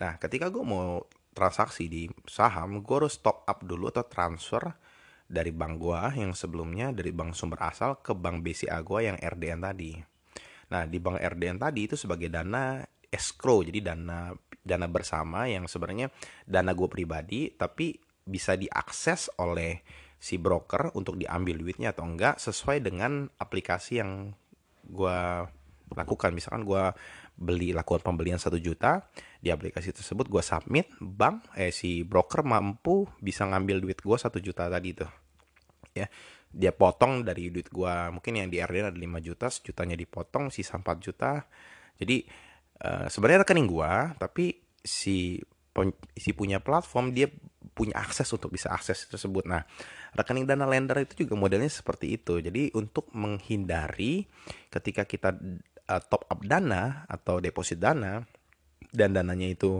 Nah, 0.01 0.17
ketika 0.17 0.49
gue 0.49 0.63
mau 0.65 1.05
transaksi 1.35 1.85
di 1.85 2.09
saham, 2.25 2.81
gue 2.81 2.95
harus 2.97 3.21
top 3.21 3.45
up 3.45 3.61
dulu 3.61 3.91
atau 3.93 4.07
transfer 4.07 4.63
dari 5.29 5.53
bank 5.53 5.77
gue 5.77 6.01
yang 6.17 6.33
sebelumnya 6.33 6.89
dari 6.89 7.13
bank 7.13 7.37
sumber 7.37 7.61
asal 7.61 8.01
ke 8.01 8.17
bank 8.17 8.41
BCA 8.41 8.81
gue 8.81 8.99
yang 9.05 9.17
RDN 9.21 9.61
tadi. 9.61 9.93
Nah, 10.73 10.89
di 10.89 10.97
bank 10.97 11.21
RDN 11.21 11.61
tadi 11.61 11.85
itu 11.85 11.93
sebagai 11.93 12.33
dana 12.33 12.81
escrow, 13.09 13.65
jadi 13.65 13.93
dana 13.93 14.33
dana 14.59 14.85
bersama 14.85 15.49
yang 15.49 15.65
sebenarnya 15.65 16.13
dana 16.45 16.71
gue 16.77 16.89
pribadi, 16.89 17.49
tapi 17.53 17.97
bisa 18.25 18.53
diakses 18.53 19.33
oleh 19.41 19.81
si 20.19 20.35
broker 20.35 20.93
untuk 20.93 21.15
diambil 21.15 21.57
duitnya 21.57 21.95
atau 21.95 22.05
enggak 22.05 22.37
sesuai 22.37 22.83
dengan 22.83 23.25
aplikasi 23.39 24.03
yang 24.03 24.35
gue 24.85 25.19
lakukan. 25.95 26.35
Misalkan 26.35 26.67
gue 26.67 26.83
beli 27.39 27.71
lakukan 27.71 28.03
pembelian 28.03 28.37
satu 28.37 28.59
juta 28.59 29.07
di 29.39 29.47
aplikasi 29.47 29.95
tersebut 29.95 30.27
gue 30.27 30.43
submit 30.43 30.91
bank 30.99 31.55
eh 31.55 31.71
si 31.71 32.03
broker 32.03 32.43
mampu 32.43 33.07
bisa 33.23 33.47
ngambil 33.47 33.79
duit 33.79 34.03
gue 34.03 34.17
satu 34.19 34.43
juta 34.43 34.67
tadi 34.67 34.91
tuh. 34.93 35.09
Ya 35.95 36.11
dia 36.49 36.73
potong 36.73 37.21
dari 37.21 37.53
duit 37.53 37.69
gue 37.69 37.93
mungkin 38.09 38.41
yang 38.41 38.49
di 38.49 38.57
RDN 38.57 38.89
ada 38.89 38.97
5 38.97 39.21
juta 39.21 39.47
sejutanya 39.53 39.93
dipotong 39.93 40.49
sisa 40.49 40.81
4 40.81 40.97
juta. 40.97 41.45
Jadi 41.95 42.25
uh, 42.83 43.07
sebenarnya 43.07 43.43
rekening 43.47 43.67
gue 43.69 43.91
tapi 44.19 44.59
si 44.79 45.39
si 46.17 46.35
punya 46.35 46.59
platform 46.59 47.15
dia 47.15 47.31
punya 47.71 47.95
akses 47.95 48.27
untuk 48.35 48.51
bisa 48.51 48.67
akses 48.75 49.07
tersebut. 49.07 49.47
Nah, 49.47 49.63
rekening 50.11 50.43
dana 50.43 50.67
lender 50.67 50.99
itu 50.99 51.23
juga 51.23 51.39
modelnya 51.39 51.71
seperti 51.71 52.19
itu. 52.19 52.43
Jadi 52.43 52.75
untuk 52.75 53.07
menghindari 53.15 54.27
ketika 54.67 55.07
kita 55.07 55.31
uh, 55.87 56.01
top 56.03 56.27
up 56.27 56.43
dana 56.43 57.07
atau 57.07 57.39
deposit 57.39 57.79
dana 57.79 58.19
dan 58.91 59.15
dananya 59.15 59.47
itu 59.47 59.79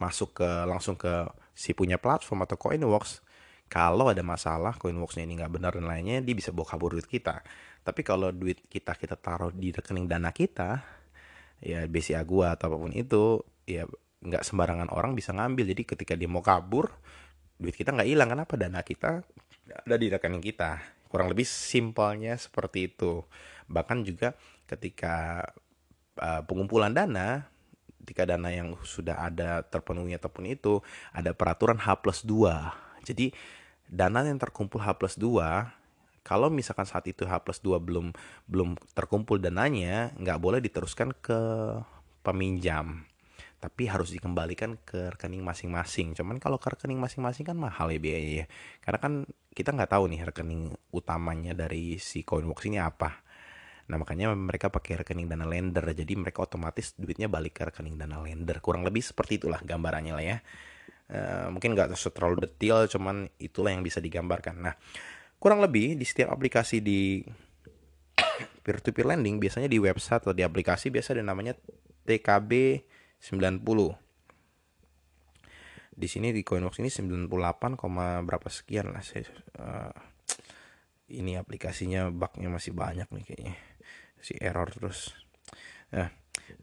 masuk 0.00 0.40
ke 0.40 0.48
langsung 0.64 0.96
ke 0.96 1.28
si 1.52 1.76
punya 1.76 2.00
platform 2.00 2.48
atau 2.48 2.56
Coinworks, 2.56 3.20
kalau 3.68 4.08
ada 4.08 4.24
masalah 4.24 4.72
Coinworksnya 4.80 5.28
ini 5.28 5.36
nggak 5.36 5.52
benar 5.52 5.76
dan 5.76 5.84
lainnya, 5.84 6.24
dia 6.24 6.32
bisa 6.32 6.56
bawa 6.56 6.72
kabur 6.72 6.96
duit 6.96 7.04
kita. 7.04 7.44
Tapi 7.84 8.00
kalau 8.00 8.32
duit 8.32 8.64
kita 8.64 8.96
kita 8.96 9.20
taruh 9.20 9.52
di 9.52 9.68
rekening 9.68 10.08
dana 10.08 10.32
kita, 10.32 10.80
ya 11.60 11.84
BCA 11.86 12.24
gua 12.24 12.56
atau 12.56 12.72
apa 12.72 12.76
pun 12.80 12.92
itu, 12.92 13.44
ya 13.68 13.84
nggak 14.20 14.44
sembarangan 14.44 14.88
orang 14.92 15.16
bisa 15.16 15.32
ngambil. 15.32 15.70
Jadi 15.72 15.82
ketika 15.84 16.12
dia 16.16 16.28
mau 16.28 16.44
kabur 16.44 16.90
duit 17.60 17.76
kita 17.76 17.92
nggak 17.92 18.08
hilang. 18.08 18.28
Kenapa? 18.32 18.56
Dana 18.56 18.80
kita 18.80 19.24
ada 19.70 19.96
di 19.96 20.08
rekening 20.08 20.44
kita. 20.44 20.80
Kurang 21.06 21.30
lebih 21.32 21.44
simpelnya 21.44 22.36
seperti 22.36 22.92
itu. 22.92 23.24
Bahkan 23.70 24.02
juga 24.02 24.34
ketika 24.66 25.44
uh, 26.20 26.42
pengumpulan 26.46 26.94
dana 26.94 27.50
ketika 28.00 28.26
dana 28.26 28.48
yang 28.50 28.74
sudah 28.82 29.22
ada 29.22 29.62
terpenuhi 29.62 30.16
ataupun 30.16 30.48
itu 30.48 30.80
ada 31.14 31.30
peraturan 31.36 31.78
H 31.78 32.00
plus 32.00 32.24
2 32.26 33.06
jadi 33.06 33.30
dana 33.86 34.24
yang 34.24 34.40
terkumpul 34.40 34.80
H 34.80 34.96
plus 34.96 35.14
2 35.14 35.36
kalau 36.30 36.46
misalkan 36.46 36.86
saat 36.86 37.10
itu 37.10 37.26
H 37.26 37.42
plus 37.42 37.58
2 37.58 37.82
belum 37.82 38.14
belum 38.46 38.78
terkumpul 38.94 39.42
dananya 39.42 40.14
nggak 40.14 40.38
boleh 40.38 40.62
diteruskan 40.62 41.10
ke 41.18 41.40
peminjam 42.22 43.02
tapi 43.60 43.84
harus 43.90 44.08
dikembalikan 44.08 44.80
ke 44.88 45.12
rekening 45.12 45.44
masing-masing. 45.44 46.16
Cuman 46.16 46.40
kalau 46.40 46.56
ke 46.56 46.72
rekening 46.72 46.96
masing-masing 46.96 47.44
kan 47.44 47.60
mahal 47.60 47.92
ya 47.92 48.00
biayanya 48.00 48.32
ya. 48.32 48.46
Karena 48.80 48.98
kan 49.04 49.12
kita 49.52 49.76
nggak 49.76 49.92
tahu 49.92 50.08
nih 50.08 50.24
rekening 50.24 50.72
utamanya 50.96 51.52
dari 51.52 52.00
si 52.00 52.24
Coinworks 52.24 52.64
ini 52.72 52.80
apa. 52.80 53.20
Nah 53.92 54.00
makanya 54.00 54.32
mereka 54.32 54.72
pakai 54.72 55.04
rekening 55.04 55.28
dana 55.28 55.44
lender. 55.44 55.84
Jadi 55.92 56.16
mereka 56.16 56.40
otomatis 56.40 56.96
duitnya 56.96 57.28
balik 57.28 57.60
ke 57.60 57.68
rekening 57.68 58.00
dana 58.00 58.16
lender. 58.16 58.56
Kurang 58.64 58.80
lebih 58.80 59.04
seperti 59.04 59.36
itulah 59.36 59.60
gambarannya 59.60 60.14
lah 60.16 60.24
ya. 60.24 60.38
Uh, 61.10 61.52
mungkin 61.52 61.76
nggak 61.76 61.92
terlalu 62.16 62.48
detail, 62.48 62.88
cuman 62.88 63.28
itulah 63.36 63.76
yang 63.76 63.84
bisa 63.84 64.00
digambarkan. 64.00 64.56
Nah 64.56 64.72
kurang 65.40 65.64
lebih 65.64 65.96
di 65.96 66.04
setiap 66.04 66.36
aplikasi 66.36 66.84
di 66.84 67.24
peer-to-peer 68.64 69.08
lending 69.08 69.40
biasanya 69.40 69.66
di 69.66 69.80
website 69.80 70.20
atau 70.20 70.36
di 70.36 70.44
aplikasi 70.44 70.92
biasa 70.92 71.16
ada 71.16 71.24
namanya 71.24 71.56
TKB 72.04 72.84
90 73.24 73.64
di 76.00 76.08
sini 76.08 76.32
di 76.32 76.40
Coinbox 76.40 76.80
ini 76.80 76.88
98, 76.88 77.28
berapa 78.24 78.48
sekian 78.48 78.88
lah 78.88 79.04
saya 79.04 79.28
uh, 79.60 79.92
ini 81.12 81.36
aplikasinya 81.36 82.08
bugnya 82.08 82.48
masih 82.48 82.72
banyak 82.72 83.04
nih 83.12 83.24
kayaknya. 83.28 83.54
Si 84.22 84.32
error 84.40 84.72
terus. 84.72 85.12
Nah 85.92 86.08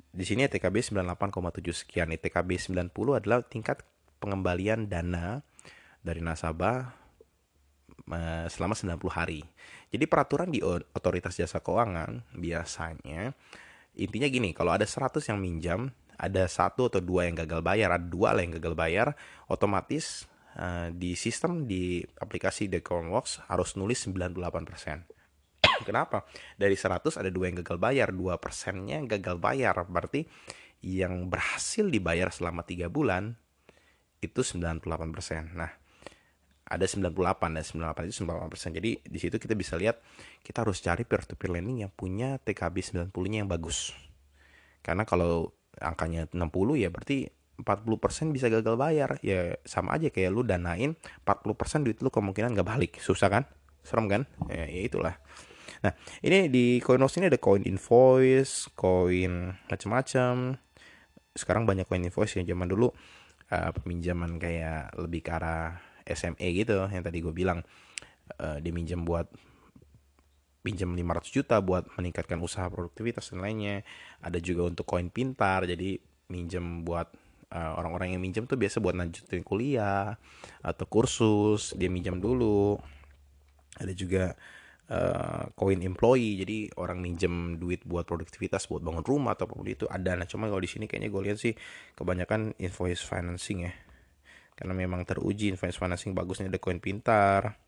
di 0.10 0.26
sini 0.26 0.50
TKB 0.50 0.82
98,7 0.82 1.86
sekian. 1.86 2.10
TKB 2.10 2.50
90 2.58 2.90
adalah 3.14 3.46
tingkat 3.46 3.86
pengembalian 4.18 4.90
dana 4.90 5.46
dari 6.02 6.24
nasabah 6.26 7.07
uh, 8.06 8.46
selama 8.52 8.78
90 8.78 8.98
hari 9.10 9.42
jadi 9.90 10.06
peraturan 10.06 10.54
di 10.54 10.62
otoritas 10.66 11.38
jasa 11.38 11.64
keuangan 11.64 12.22
biasanya 12.38 13.34
intinya 13.98 14.28
gini 14.30 14.54
kalau 14.54 14.76
ada 14.76 14.86
100 14.86 15.18
yang 15.32 15.40
minjam 15.42 15.90
ada 16.18 16.50
satu 16.50 16.90
atau 16.90 16.98
dua 16.98 17.30
yang 17.30 17.38
gagal 17.38 17.62
bayar, 17.62 17.94
ada 17.94 18.04
dua 18.04 18.34
lah 18.34 18.42
yang 18.42 18.58
gagal 18.58 18.74
bayar, 18.74 19.14
otomatis 19.46 20.26
uh, 20.58 20.90
di 20.90 21.14
sistem 21.14 21.70
di 21.70 22.02
aplikasi 22.18 22.66
The 22.68 22.82
Coinworks 22.82 23.46
harus 23.46 23.78
nulis 23.78 24.02
98%. 24.10 24.34
Kenapa? 25.88 26.26
Dari 26.58 26.74
100 26.74 27.22
ada 27.22 27.30
dua 27.30 27.54
yang 27.54 27.62
gagal 27.62 27.78
bayar, 27.78 28.10
dua 28.10 28.42
persennya 28.42 28.98
gagal 29.06 29.38
bayar. 29.38 29.78
Berarti 29.86 30.26
yang 30.82 31.30
berhasil 31.30 31.86
dibayar 31.86 32.34
selama 32.34 32.66
tiga 32.66 32.90
bulan 32.90 33.38
itu 34.18 34.42
98%. 34.42 34.82
Nah, 35.54 35.70
ada 36.68 36.84
98 36.84 37.16
dan 37.56 37.64
98 37.64 38.12
itu 38.12 38.16
98%. 38.28 38.78
Jadi 38.78 38.92
di 39.00 39.20
situ 39.20 39.40
kita 39.40 39.56
bisa 39.56 39.80
lihat 39.80 40.04
kita 40.44 40.68
harus 40.68 40.84
cari 40.84 41.08
peer 41.08 41.24
to 41.24 41.40
peer 41.40 41.56
lending 41.56 41.88
yang 41.88 41.92
punya 41.92 42.36
TKB 42.44 43.08
90-nya 43.08 43.48
yang 43.48 43.50
bagus. 43.50 43.96
Karena 44.84 45.08
kalau 45.08 45.56
angkanya 45.80 46.28
60 46.28 46.44
ya 46.76 46.92
berarti 46.92 47.32
40% 47.58 48.36
bisa 48.36 48.52
gagal 48.52 48.76
bayar. 48.76 49.16
Ya 49.24 49.56
sama 49.64 49.96
aja 49.96 50.12
kayak 50.12 50.30
lu 50.30 50.44
danain 50.44 51.00
40% 51.24 51.88
duit 51.88 51.98
lu 52.04 52.12
kemungkinan 52.12 52.54
gak 52.54 52.68
balik. 52.68 53.00
Susah 53.00 53.32
kan? 53.32 53.44
Serem 53.82 54.12
kan? 54.12 54.28
Ya, 54.52 54.68
ya 54.68 54.82
itulah. 54.84 55.16
Nah 55.82 55.96
ini 56.20 56.52
di 56.52 56.84
Coinworks 56.84 57.22
ini 57.22 57.32
ada 57.32 57.40
coin 57.40 57.64
invoice 57.64 58.68
coin 58.76 59.56
macam-macam. 59.72 60.60
Sekarang 61.32 61.64
banyak 61.64 61.88
coin 61.88 62.04
invoice 62.04 62.42
ya 62.42 62.44
zaman 62.44 62.68
dulu 62.68 62.92
uh, 63.52 63.70
peminjaman 63.72 64.36
kayak 64.42 64.92
lebih 65.00 65.22
ke 65.24 65.32
arah 65.32 65.87
SME 66.08 66.48
gitu 66.56 66.88
yang 66.88 67.04
tadi 67.04 67.20
gue 67.20 67.34
bilang 67.36 67.60
uh, 68.40 68.58
diminjam 68.64 69.04
buat 69.04 69.28
pinjam 70.68 70.92
500 70.92 71.32
juta 71.32 71.56
buat 71.64 71.88
meningkatkan 71.96 72.44
usaha 72.44 72.68
produktivitas 72.68 73.32
dan 73.32 73.40
lainnya. 73.40 73.88
Ada 74.20 74.44
juga 74.44 74.68
untuk 74.68 74.84
koin 74.84 75.08
pintar, 75.08 75.64
jadi 75.64 75.96
minjem 76.28 76.84
buat 76.84 77.08
eh, 77.56 77.72
orang-orang 77.80 78.12
yang 78.12 78.20
minjem 78.20 78.44
tuh 78.44 78.60
biasa 78.60 78.84
buat 78.84 78.92
lanjutin 79.00 79.48
kuliah 79.48 80.20
atau 80.60 80.86
kursus, 80.92 81.72
dia 81.80 81.88
minjam 81.88 82.20
dulu. 82.20 82.76
Ada 83.80 83.96
juga 83.96 84.36
koin 85.60 85.84
uh, 85.84 85.88
employee, 85.88 86.40
jadi 86.40 86.58
orang 86.80 87.04
minjem 87.04 87.60
duit 87.60 87.84
buat 87.84 88.08
produktivitas, 88.08 88.72
buat 88.72 88.80
bangun 88.80 89.04
rumah 89.04 89.36
atau 89.36 89.44
apa 89.44 89.60
pun 89.60 89.68
itu 89.68 89.84
ada. 89.84 90.16
Nah, 90.16 90.24
cuma 90.24 90.48
kalau 90.48 90.64
di 90.64 90.72
sini 90.72 90.88
kayaknya 90.88 91.12
gue 91.12 91.22
lihat 91.28 91.38
sih 91.44 91.54
kebanyakan 92.00 92.56
invoice 92.56 93.04
financing 93.04 93.68
ya. 93.68 93.76
Karena 94.58 94.74
memang 94.74 95.06
teruji 95.06 95.54
invoice 95.54 95.78
financing 95.78 96.18
bagusnya 96.18 96.50
ada 96.50 96.58
koin 96.58 96.82
pintar, 96.82 97.62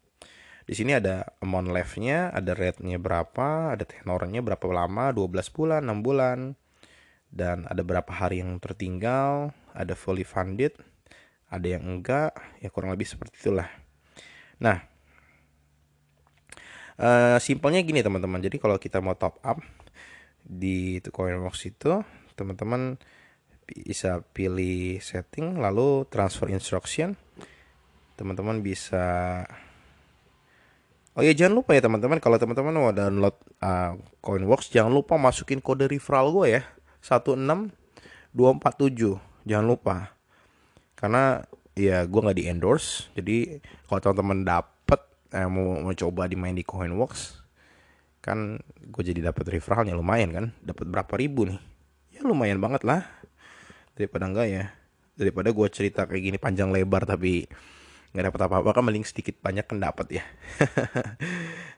di 0.70 0.78
sini 0.78 0.94
ada 0.94 1.26
amount 1.42 1.74
left-nya, 1.74 2.30
ada 2.30 2.54
rate-nya 2.54 3.02
berapa, 3.02 3.74
ada 3.74 3.90
tenornya 3.90 4.46
berapa 4.46 4.62
lama, 4.70 5.10
12 5.10 5.50
bulan, 5.50 5.82
6 5.82 6.06
bulan, 6.06 6.54
dan 7.34 7.66
ada 7.66 7.82
berapa 7.82 8.14
hari 8.14 8.46
yang 8.46 8.62
tertinggal, 8.62 9.50
ada 9.74 9.98
fully 9.98 10.22
funded, 10.22 10.78
ada 11.50 11.66
yang 11.66 11.90
enggak, 11.90 12.38
ya 12.62 12.70
kurang 12.70 12.94
lebih 12.94 13.10
seperti 13.10 13.50
itulah. 13.50 13.66
Nah, 14.62 14.78
uh, 17.02 17.42
simpelnya 17.42 17.82
gini 17.82 18.06
teman-teman. 18.06 18.38
Jadi 18.38 18.62
kalau 18.62 18.78
kita 18.78 19.02
mau 19.02 19.18
top 19.18 19.42
up 19.42 19.58
di 20.46 21.02
Coinworks 21.02 21.66
itu, 21.66 22.06
teman-teman 22.38 23.02
bisa 23.70 24.26
pilih 24.34 24.98
setting, 25.04 25.62
lalu 25.62 26.10
transfer 26.10 26.50
instruction. 26.50 27.14
Teman-teman 28.18 28.66
bisa 28.66 29.46
Oh 31.20 31.26
ya 31.26 31.36
jangan 31.36 31.60
lupa 31.60 31.76
ya 31.76 31.84
teman-teman. 31.84 32.24
Kalau 32.24 32.40
teman-teman 32.40 32.72
mau 32.72 32.96
download 32.96 33.36
uh, 33.60 34.00
Coinworks 34.24 34.72
jangan 34.72 34.96
lupa 34.96 35.20
masukin 35.20 35.60
kode 35.60 35.92
referral 35.92 36.32
gue 36.32 36.56
ya. 36.56 36.64
16247 37.04 39.20
jangan 39.44 39.68
lupa. 39.68 40.16
Karena 40.96 41.44
ya 41.76 42.08
gue 42.08 42.20
nggak 42.24 42.40
di 42.40 42.48
endorse 42.48 43.12
jadi 43.20 43.60
kalau 43.88 44.00
teman-teman 44.00 44.44
dapet 44.44 45.00
eh, 45.32 45.48
mau, 45.48 45.80
mau 45.80 45.96
coba 45.96 46.28
dimain 46.28 46.56
di 46.56 46.64
Coinworks 46.64 47.40
kan 48.20 48.60
gue 48.84 49.04
jadi 49.04 49.32
dapat 49.32 49.60
referralnya 49.60 50.00
lumayan 50.00 50.32
kan. 50.32 50.46
Dapat 50.64 50.88
berapa 50.88 51.14
ribu 51.20 51.52
nih? 51.52 51.60
Ya 52.16 52.24
lumayan 52.24 52.64
banget 52.64 52.88
lah 52.88 53.04
daripada 54.00 54.32
enggak 54.32 54.48
ya 54.48 54.64
daripada 55.20 55.52
gue 55.52 55.68
cerita 55.68 56.08
kayak 56.08 56.24
gini 56.24 56.38
panjang 56.40 56.72
lebar 56.72 57.04
tapi 57.04 57.44
nggak 58.16 58.32
dapat 58.32 58.42
apa-apa 58.48 58.70
kan 58.72 58.84
mending 58.88 59.06
sedikit 59.06 59.38
banyak 59.38 59.68
kan 59.70 59.78
dapat 59.78 60.08
ya. 60.18 60.24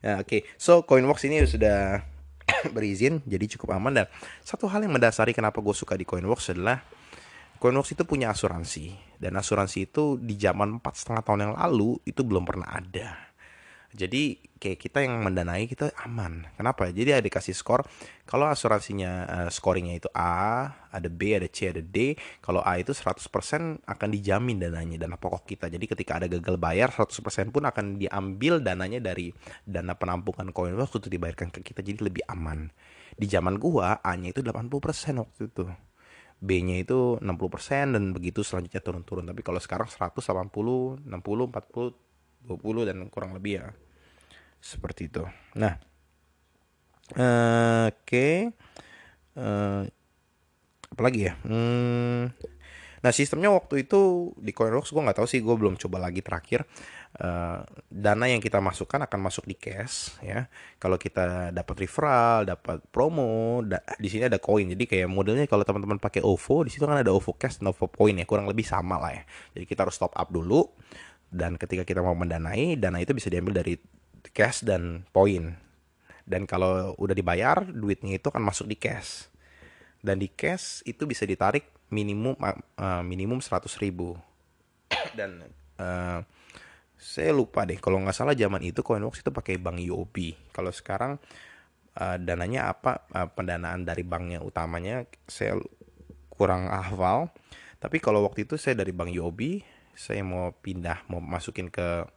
nah, 0.05 0.21
Oke, 0.23 0.23
okay. 0.23 0.41
so 0.55 0.85
Coinworks 0.87 1.27
ini 1.27 1.43
sudah 1.43 2.05
berizin 2.75 3.19
jadi 3.27 3.57
cukup 3.57 3.75
aman 3.75 4.05
dan 4.05 4.07
satu 4.45 4.69
hal 4.69 4.85
yang 4.85 4.95
mendasari 4.95 5.35
kenapa 5.35 5.59
gue 5.59 5.75
suka 5.75 5.97
di 5.97 6.07
Coinworks 6.07 6.55
adalah 6.55 6.85
Coinworks 7.59 7.97
itu 7.97 8.07
punya 8.07 8.31
asuransi 8.31 8.95
dan 9.19 9.35
asuransi 9.35 9.91
itu 9.91 10.15
di 10.21 10.37
zaman 10.39 10.79
empat 10.79 11.03
setengah 11.03 11.21
tahun 11.25 11.39
yang 11.49 11.53
lalu 11.57 11.99
itu 12.07 12.21
belum 12.23 12.47
pernah 12.47 12.69
ada. 12.73 13.30
Jadi 13.91 14.39
kayak 14.55 14.79
kita 14.79 15.03
yang 15.03 15.19
mendanai 15.19 15.67
kita 15.67 15.91
aman. 16.07 16.47
Kenapa? 16.55 16.87
Jadi 16.87 17.11
ada 17.11 17.23
dikasih 17.25 17.51
skor. 17.51 17.83
Kalau 18.23 18.47
asuransinya 18.47 19.11
uh, 19.27 19.49
scoringnya 19.51 19.99
itu 19.99 20.09
A, 20.15 20.71
ada 20.87 21.09
B, 21.11 21.35
ada 21.35 21.49
C, 21.51 21.67
ada 21.67 21.83
D. 21.83 22.15
Kalau 22.39 22.63
A 22.63 22.79
itu 22.79 22.95
100% 22.95 23.83
akan 23.83 24.07
dijamin 24.13 24.63
dananya 24.63 25.03
dana 25.03 25.19
pokok 25.19 25.43
kita. 25.43 25.67
Jadi 25.67 25.91
ketika 25.91 26.23
ada 26.23 26.31
gagal 26.31 26.55
bayar 26.55 26.87
100% 26.93 27.51
pun 27.51 27.67
akan 27.67 27.99
diambil 27.99 28.63
dananya 28.63 29.03
dari 29.03 29.35
dana 29.67 29.97
penampungan 29.97 30.55
koin 30.55 30.77
waktu 30.79 31.03
itu 31.03 31.09
dibayarkan 31.11 31.51
ke 31.51 31.59
kita 31.59 31.83
jadi 31.83 31.99
lebih 32.07 32.23
aman. 32.31 32.71
Di 33.19 33.27
zaman 33.27 33.59
gua 33.59 33.99
A-nya 33.99 34.31
itu 34.31 34.39
80% 34.39 35.19
waktu 35.19 35.51
itu. 35.51 35.67
B-nya 36.41 36.81
itu 36.81 37.21
60% 37.21 37.93
dan 37.93 38.03
begitu 38.17 38.41
selanjutnya 38.41 38.81
turun-turun. 38.81 39.29
Tapi 39.29 39.45
kalau 39.45 39.61
sekarang 39.61 39.85
180, 39.85 41.05
60, 41.05 41.05
40 41.05 42.10
20 42.45 42.89
dan 42.89 42.97
kurang 43.11 43.37
lebih 43.37 43.61
ya. 43.61 43.67
Seperti 44.61 45.09
itu. 45.09 45.25
Nah 45.57 45.91
uh, 47.17 47.91
oke 47.91 47.99
okay. 48.07 48.35
uh, 49.35 49.41
eh, 49.41 49.81
apalagi 50.91 51.31
ya? 51.31 51.33
Hmm, 51.47 52.31
nah 53.01 53.11
sistemnya 53.11 53.49
waktu 53.51 53.87
itu 53.87 54.31
di 54.37 54.51
Coinworks 54.53 54.93
gue 54.93 55.01
nggak 55.01 55.17
tahu 55.23 55.27
sih 55.27 55.39
gue 55.41 55.55
belum 55.55 55.75
coba 55.79 55.97
lagi 56.07 56.21
terakhir. 56.23 56.67
Uh, 57.11 57.67
dana 57.91 58.23
yang 58.23 58.39
kita 58.39 58.63
masukkan 58.63 59.03
akan 59.03 59.19
masuk 59.19 59.43
di 59.43 59.59
cash 59.59 60.15
ya. 60.23 60.47
Kalau 60.79 60.95
kita 60.95 61.51
dapat 61.51 61.75
referral 61.83 62.47
dapat 62.47 62.79
promo 62.87 63.59
da 63.67 63.83
di 63.99 64.07
sini 64.07 64.31
ada 64.31 64.39
koin. 64.39 64.71
Jadi 64.71 64.87
kayak 64.87 65.11
modelnya 65.11 65.43
kalau 65.51 65.67
teman-teman 65.67 65.99
pakai 65.99 66.23
OVO 66.23 66.63
di 66.63 66.71
situ 66.71 66.87
kan 66.87 67.03
ada 67.03 67.11
OVO 67.11 67.35
cash 67.35 67.59
dan 67.59 67.75
OVO 67.75 67.91
point 67.91 68.15
ya 68.15 68.23
kurang 68.23 68.47
lebih 68.47 68.63
sama 68.63 68.95
lah 68.95 69.11
ya. 69.11 69.23
Jadi 69.59 69.65
kita 69.67 69.83
harus 69.83 69.99
top 69.99 70.15
up 70.15 70.31
dulu 70.31 70.63
dan 71.31 71.55
ketika 71.55 71.87
kita 71.87 72.03
mau 72.03 72.13
mendanai 72.13 72.75
dana 72.75 72.99
itu 72.99 73.15
bisa 73.15 73.31
diambil 73.31 73.63
dari 73.63 73.79
cash 74.35 74.67
dan 74.67 75.07
poin. 75.15 75.55
Dan 76.27 76.45
kalau 76.45 76.93
udah 76.99 77.15
dibayar 77.15 77.63
duitnya 77.65 78.19
itu 78.19 78.27
akan 78.29 78.43
masuk 78.43 78.67
di 78.67 78.77
cash. 78.77 79.31
Dan 80.03 80.19
di 80.19 80.27
cash 80.27 80.83
itu 80.83 81.07
bisa 81.07 81.23
ditarik 81.23 81.65
minimum 81.87 82.35
uh, 82.37 83.01
minimum 83.01 83.39
100 83.39 83.71
ribu. 83.79 84.19
Dan 85.17 85.47
uh, 85.79 86.19
saya 86.99 87.31
lupa 87.33 87.65
deh 87.65 87.79
kalau 87.81 87.97
nggak 88.03 88.13
salah 88.13 88.35
zaman 88.37 88.61
itu 88.61 88.85
Coinworks 88.85 89.25
itu 89.25 89.33
pakai 89.33 89.57
bank 89.57 89.81
UOB 89.81 90.37
kalau 90.53 90.69
sekarang 90.69 91.17
uh, 91.97 92.17
dananya 92.21 92.69
apa 92.69 93.09
uh, 93.09 93.25
pendanaan 93.25 93.81
dari 93.81 94.05
banknya 94.05 94.43
utamanya 94.43 95.07
saya 95.25 95.57
kurang 96.29 96.69
hafal. 96.69 97.31
Tapi 97.81 97.97
kalau 97.97 98.21
waktu 98.21 98.45
itu 98.45 98.61
saya 98.61 98.77
dari 98.77 98.93
bank 98.93 99.09
UOB 99.15 99.39
saya 99.95 100.21
mau 100.25 100.55
pindah 100.55 101.05
mau 101.11 101.19
masukin 101.19 101.67
ke 101.67 102.07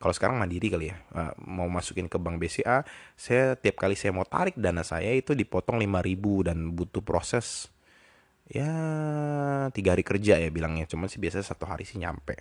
kalau 0.00 0.16
sekarang 0.16 0.40
mandiri 0.40 0.72
kali 0.72 0.88
ya 0.90 0.96
eh, 0.96 1.32
mau 1.44 1.68
masukin 1.68 2.08
ke 2.08 2.16
bank 2.16 2.40
BCA 2.40 2.88
saya 3.18 3.54
tiap 3.60 3.76
kali 3.76 3.92
saya 3.92 4.16
mau 4.16 4.24
tarik 4.24 4.56
dana 4.56 4.80
saya 4.80 5.12
itu 5.12 5.36
dipotong 5.36 5.76
5000 5.76 6.48
dan 6.48 6.58
butuh 6.72 7.04
proses 7.04 7.68
ya 8.50 8.70
tiga 9.70 9.94
hari 9.94 10.02
kerja 10.02 10.36
ya 10.36 10.50
bilangnya. 10.50 10.84
Cuman 10.90 11.06
sih 11.06 11.22
biasanya 11.22 11.46
satu 11.46 11.64
hari 11.70 11.86
sih 11.86 12.02
nyampe. 12.02 12.34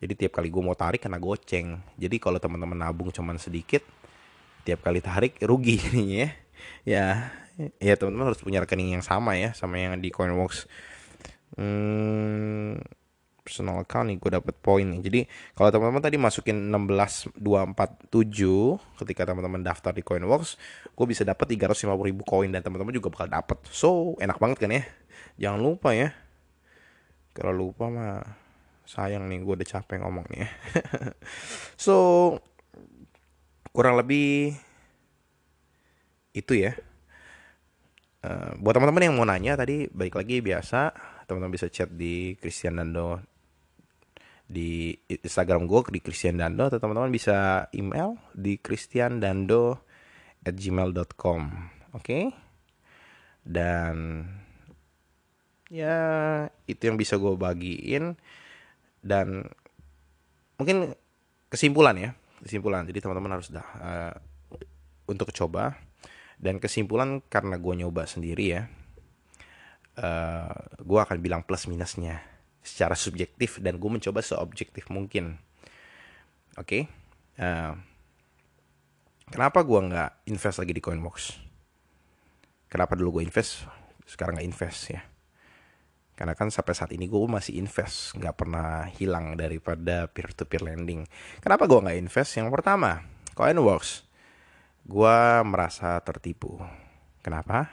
Jadi 0.00 0.12
tiap 0.16 0.40
kali 0.40 0.48
gue 0.48 0.62
mau 0.64 0.76
tarik 0.76 1.04
kena 1.04 1.20
goceng. 1.20 1.80
Jadi 2.00 2.16
kalau 2.16 2.40
teman-teman 2.40 2.76
nabung 2.76 3.12
cuman 3.12 3.36
sedikit 3.36 3.84
tiap 4.64 4.82
kali 4.82 5.04
tarik 5.04 5.36
rugi 5.44 5.76
jadinya. 5.84 6.32
Ya 6.88 7.30
ya 7.80 7.94
teman-teman 7.96 8.32
harus 8.32 8.40
punya 8.40 8.60
rekening 8.64 9.00
yang 9.00 9.04
sama 9.04 9.32
ya 9.36 9.56
sama 9.56 9.80
yang 9.80 9.96
di 9.96 10.12
Coinworks 10.12 10.68
hmm, 11.56 12.82
personal 13.46 13.86
account 13.86 14.10
nih 14.10 14.18
gue 14.18 14.30
dapet 14.34 14.54
poin 14.58 14.82
nih. 14.82 15.00
Jadi 15.06 15.20
kalau 15.54 15.70
teman-teman 15.70 16.02
tadi 16.02 16.18
masukin 16.18 16.74
16247 16.74 18.98
ketika 19.04 19.22
teman-teman 19.22 19.62
daftar 19.62 19.94
di 19.94 20.02
Coinworks 20.02 20.58
gue 20.90 21.06
bisa 21.06 21.22
dapat 21.22 21.54
350 21.54 22.10
ribu 22.10 22.26
koin 22.26 22.50
dan 22.50 22.64
teman-teman 22.64 22.90
juga 22.90 23.14
bakal 23.14 23.30
dapet. 23.30 23.62
So 23.70 24.18
enak 24.18 24.42
banget 24.42 24.58
kan 24.58 24.74
ya? 24.74 24.82
Jangan 25.38 25.60
lupa 25.62 25.94
ya. 25.94 26.10
Kalau 27.36 27.52
lupa 27.52 27.86
mah 27.86 28.24
sayang 28.86 29.26
nih 29.26 29.42
gue 29.42 29.54
udah 29.58 29.66
capek 29.66 29.98
ngomongnya 29.98 30.46
so 31.74 32.38
kurang 33.74 33.98
lebih 33.98 34.54
itu 36.32 36.54
ya. 36.54 36.72
Uh, 38.22 38.54
buat 38.62 38.78
teman-teman 38.78 39.06
yang 39.06 39.14
mau 39.18 39.28
nanya 39.28 39.58
tadi 39.58 39.90
balik 39.92 40.18
lagi 40.18 40.40
biasa 40.40 40.94
teman-teman 41.26 41.54
bisa 41.54 41.66
chat 41.68 41.90
di 41.90 42.38
Christian 42.38 42.78
Dando 42.78 43.20
di 44.46 44.94
Instagram 45.10 45.66
gue 45.66 45.90
di 45.90 46.00
Christian 46.00 46.38
Dando 46.38 46.70
atau 46.70 46.78
teman-teman 46.78 47.10
bisa 47.10 47.66
email 47.74 48.14
di 48.30 48.62
christiandando 48.62 49.82
at 50.46 50.54
gmail.com 50.54 51.40
oke? 51.92 51.98
Okay? 51.98 52.46
dan 53.46 54.26
ya 55.70 55.96
itu 56.66 56.82
yang 56.82 56.98
bisa 56.98 57.14
gue 57.16 57.38
bagiin. 57.38 58.18
Dan 59.06 59.46
mungkin 60.58 60.98
kesimpulan 61.46 61.94
ya 61.94 62.10
kesimpulan. 62.42 62.82
Jadi 62.84 62.98
teman-teman 62.98 63.38
harus 63.38 63.54
dah 63.54 63.68
uh, 63.78 64.14
untuk 65.06 65.30
coba. 65.30 65.78
Dan 66.36 66.60
kesimpulan 66.60 67.24
karena 67.32 67.56
gue 67.56 67.74
nyoba 67.80 68.04
sendiri 68.04 68.44
ya 68.52 68.68
uh, 70.00 70.56
gue 70.80 71.00
akan 71.00 71.18
bilang 71.20 71.42
plus 71.44 71.68
minusnya 71.68 72.20
secara 72.60 72.98
subjektif 72.98 73.62
dan 73.62 73.78
gue 73.78 73.90
mencoba 73.90 74.20
seobjektif 74.20 74.90
mungkin. 74.90 75.38
Oke? 76.56 76.66
Okay? 76.66 76.82
uh, 77.40 77.74
kenapa 79.30 79.62
gue 79.62 79.80
nggak 79.92 80.10
invest 80.32 80.58
lagi 80.60 80.72
di 80.74 80.82
Coinbox? 80.82 81.36
Kenapa 82.66 82.98
dulu 82.98 83.20
gue 83.20 83.24
invest? 83.28 83.64
Sekarang 84.04 84.38
nggak 84.38 84.48
invest 84.48 84.80
ya. 84.90 85.02
Karena 86.16 86.32
kan 86.32 86.48
sampai 86.48 86.72
saat 86.72 86.90
ini 86.96 87.06
gue 87.06 87.20
masih 87.28 87.60
invest. 87.60 88.16
Nggak 88.16 88.34
pernah 88.40 88.88
hilang 88.88 89.36
daripada 89.36 90.08
peer 90.08 90.32
to 90.32 90.48
peer 90.48 90.64
lending. 90.64 91.04
Kenapa 91.44 91.68
gue 91.68 91.76
nggak 91.76 91.98
invest? 92.00 92.40
Yang 92.40 92.48
pertama 92.56 93.04
Coinworks 93.36 94.08
gue 94.86 95.18
merasa 95.44 95.98
tertipu. 96.00 96.56
Kenapa 97.20 97.68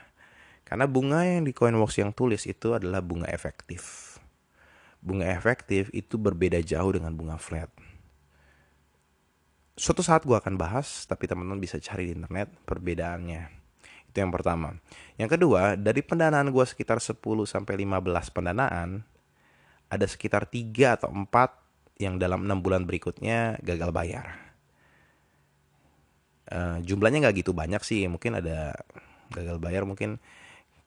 karena 0.64 0.88
bunga 0.88 1.24
yang 1.24 1.44
di 1.44 1.52
Coinworks 1.52 2.00
yang 2.00 2.10
tulis 2.16 2.48
itu 2.48 2.74
adalah 2.74 3.04
bunga 3.04 3.28
efektif 3.30 4.16
bunga 5.04 5.28
efektif 5.28 5.92
itu 5.92 6.16
berbeda 6.16 6.60
jauh 6.64 6.92
dengan 6.96 7.12
bunga 7.12 7.36
flat 7.36 7.68
suatu 9.76 10.00
saat 10.00 10.24
gue 10.24 10.34
akan 10.34 10.56
bahas 10.56 11.04
tapi 11.04 11.28
teman-teman 11.28 11.60
bisa 11.60 11.76
cari 11.80 12.08
di 12.08 12.16
internet 12.16 12.48
perbedaannya 12.64 13.64
itu 14.14 14.22
yang 14.22 14.30
pertama. 14.30 14.78
Yang 15.18 15.34
kedua, 15.34 15.74
dari 15.74 15.98
pendanaan 15.98 16.54
gue 16.54 16.62
sekitar 16.62 17.02
10 17.02 17.18
sampai 17.50 17.74
15 17.82 18.30
pendanaan, 18.30 19.02
ada 19.90 20.06
sekitar 20.06 20.46
3 20.46 20.94
atau 20.94 21.10
4 21.10 21.98
yang 21.98 22.14
dalam 22.22 22.46
6 22.46 22.62
bulan 22.62 22.86
berikutnya 22.86 23.58
gagal 23.66 23.90
bayar. 23.90 24.38
Uh, 26.46 26.78
jumlahnya 26.86 27.26
nggak 27.26 27.42
gitu 27.42 27.50
banyak 27.50 27.82
sih, 27.82 28.06
mungkin 28.06 28.38
ada 28.38 28.78
gagal 29.34 29.58
bayar 29.58 29.82
mungkin 29.82 30.22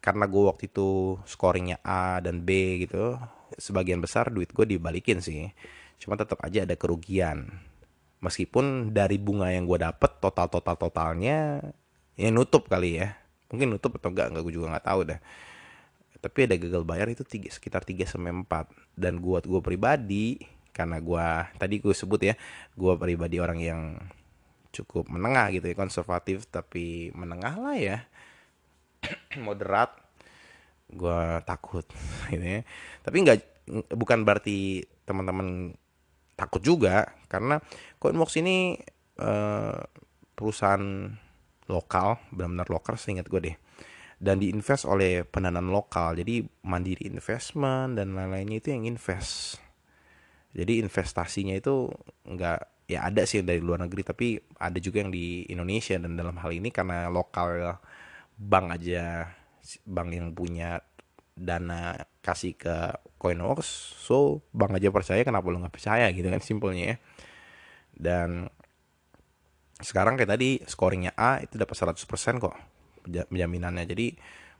karena 0.03 0.25
gue 0.29 0.43
waktu 0.47 0.69
itu 0.69 1.19
scoringnya 1.25 1.81
A 1.83 2.21
dan 2.23 2.43
B 2.45 2.81
gitu, 2.87 3.17
sebagian 3.57 3.99
besar 3.99 4.29
duit 4.29 4.51
gue 4.53 4.65
dibalikin 4.65 5.19
sih. 5.19 5.51
Cuma 5.97 6.15
tetap 6.15 6.41
aja 6.45 6.63
ada 6.63 6.75
kerugian. 6.77 7.49
Meskipun 8.21 8.93
dari 8.93 9.17
bunga 9.21 9.53
yang 9.53 9.69
gue 9.69 9.77
dapet 9.77 10.17
total 10.21 10.49
total 10.49 10.75
totalnya 10.77 11.61
ya 12.17 12.33
nutup 12.33 12.65
kali 12.65 12.97
ya 12.97 13.13
mungkin 13.53 13.77
nutup 13.77 13.95
atau 14.01 14.09
enggak 14.11 14.33
enggak 14.33 14.43
gue 14.49 14.53
juga 14.57 14.67
nggak 14.75 14.87
tahu 14.89 15.01
dah 15.05 15.19
tapi 16.17 16.49
ada 16.49 16.57
gagal 16.57 16.81
bayar 16.81 17.07
itu 17.13 17.21
tiga, 17.21 17.53
sekitar 17.53 17.85
3 17.85 18.09
sampai 18.09 18.33
4 18.33 18.97
dan 18.97 19.21
gua 19.21 19.37
gue 19.37 19.61
pribadi 19.61 20.41
karena 20.73 20.97
gua 20.97 21.45
tadi 21.61 21.77
gue 21.77 21.93
sebut 21.93 22.17
ya 22.17 22.33
gua 22.73 22.97
pribadi 22.97 23.37
orang 23.37 23.61
yang 23.61 23.81
cukup 24.73 25.05
menengah 25.07 25.53
gitu 25.53 25.69
ya 25.69 25.77
konservatif 25.77 26.49
tapi 26.49 27.13
menengah 27.13 27.53
lah 27.61 27.77
ya 27.77 27.97
moderat 29.45 29.93
gua 30.91 31.43
takut 31.43 31.83
gitu 32.33 32.43
ya. 32.43 32.61
Tapi 33.03 33.17
nggak 33.23 33.37
bukan 33.93 34.23
berarti 34.23 34.83
teman-teman 35.03 35.75
takut 36.37 36.61
juga 36.61 37.17
karena 37.27 37.59
Coinbox 37.97 38.37
ini 38.39 38.77
uh, 39.19 39.81
perusahaan 40.37 41.11
lokal 41.67 42.21
benar-benar 42.31 42.69
lokal 42.71 42.95
seingat 42.95 43.27
gue 43.27 43.41
deh. 43.51 43.57
Dan 44.17 44.41
diinvest 44.41 44.89
oleh 44.89 45.21
pendanaan 45.25 45.69
lokal 45.69 46.17
jadi 46.17 46.41
mandiri 46.65 47.05
investment 47.05 48.01
dan 48.01 48.17
lain-lainnya 48.17 48.57
itu 48.57 48.73
yang 48.73 48.89
invest. 48.89 49.61
Jadi 50.57 50.81
investasinya 50.81 51.53
itu 51.53 51.85
nggak 52.25 52.89
ya 52.89 53.05
ada 53.05 53.27
sih 53.27 53.43
dari 53.43 53.59
luar 53.59 53.83
negeri 53.83 54.01
tapi 54.01 54.27
ada 54.57 54.79
juga 54.79 55.03
yang 55.03 55.11
di 55.11 55.43
Indonesia 55.51 55.99
dan 55.99 56.15
dalam 56.15 56.39
hal 56.39 56.49
ini 56.55 56.71
karena 56.71 57.11
lokal 57.11 57.77
bank 58.37 58.77
aja 58.77 59.33
bank 59.83 60.09
yang 60.13 60.31
punya 60.31 60.79
dana 61.37 61.97
kasih 62.21 62.57
ke 62.57 62.97
Coinworks. 63.17 63.67
So 63.97 64.45
bank 64.53 64.77
aja 64.77 64.93
percaya 64.93 65.21
kenapa 65.25 65.49
lo 65.49 65.61
nggak 65.61 65.75
percaya 65.75 66.07
gitu 66.13 66.29
kan 66.29 66.41
simpelnya 66.41 66.85
ya. 66.93 66.97
Dan 67.97 68.49
sekarang 69.77 70.17
kayak 70.17 70.37
tadi 70.37 70.49
scoringnya 70.65 71.13
A 71.17 71.41
itu 71.41 71.57
dapat 71.57 71.77
100% 71.77 72.01
kok 72.41 72.55
penjaminannya 73.05 73.85
jadi 73.85 74.17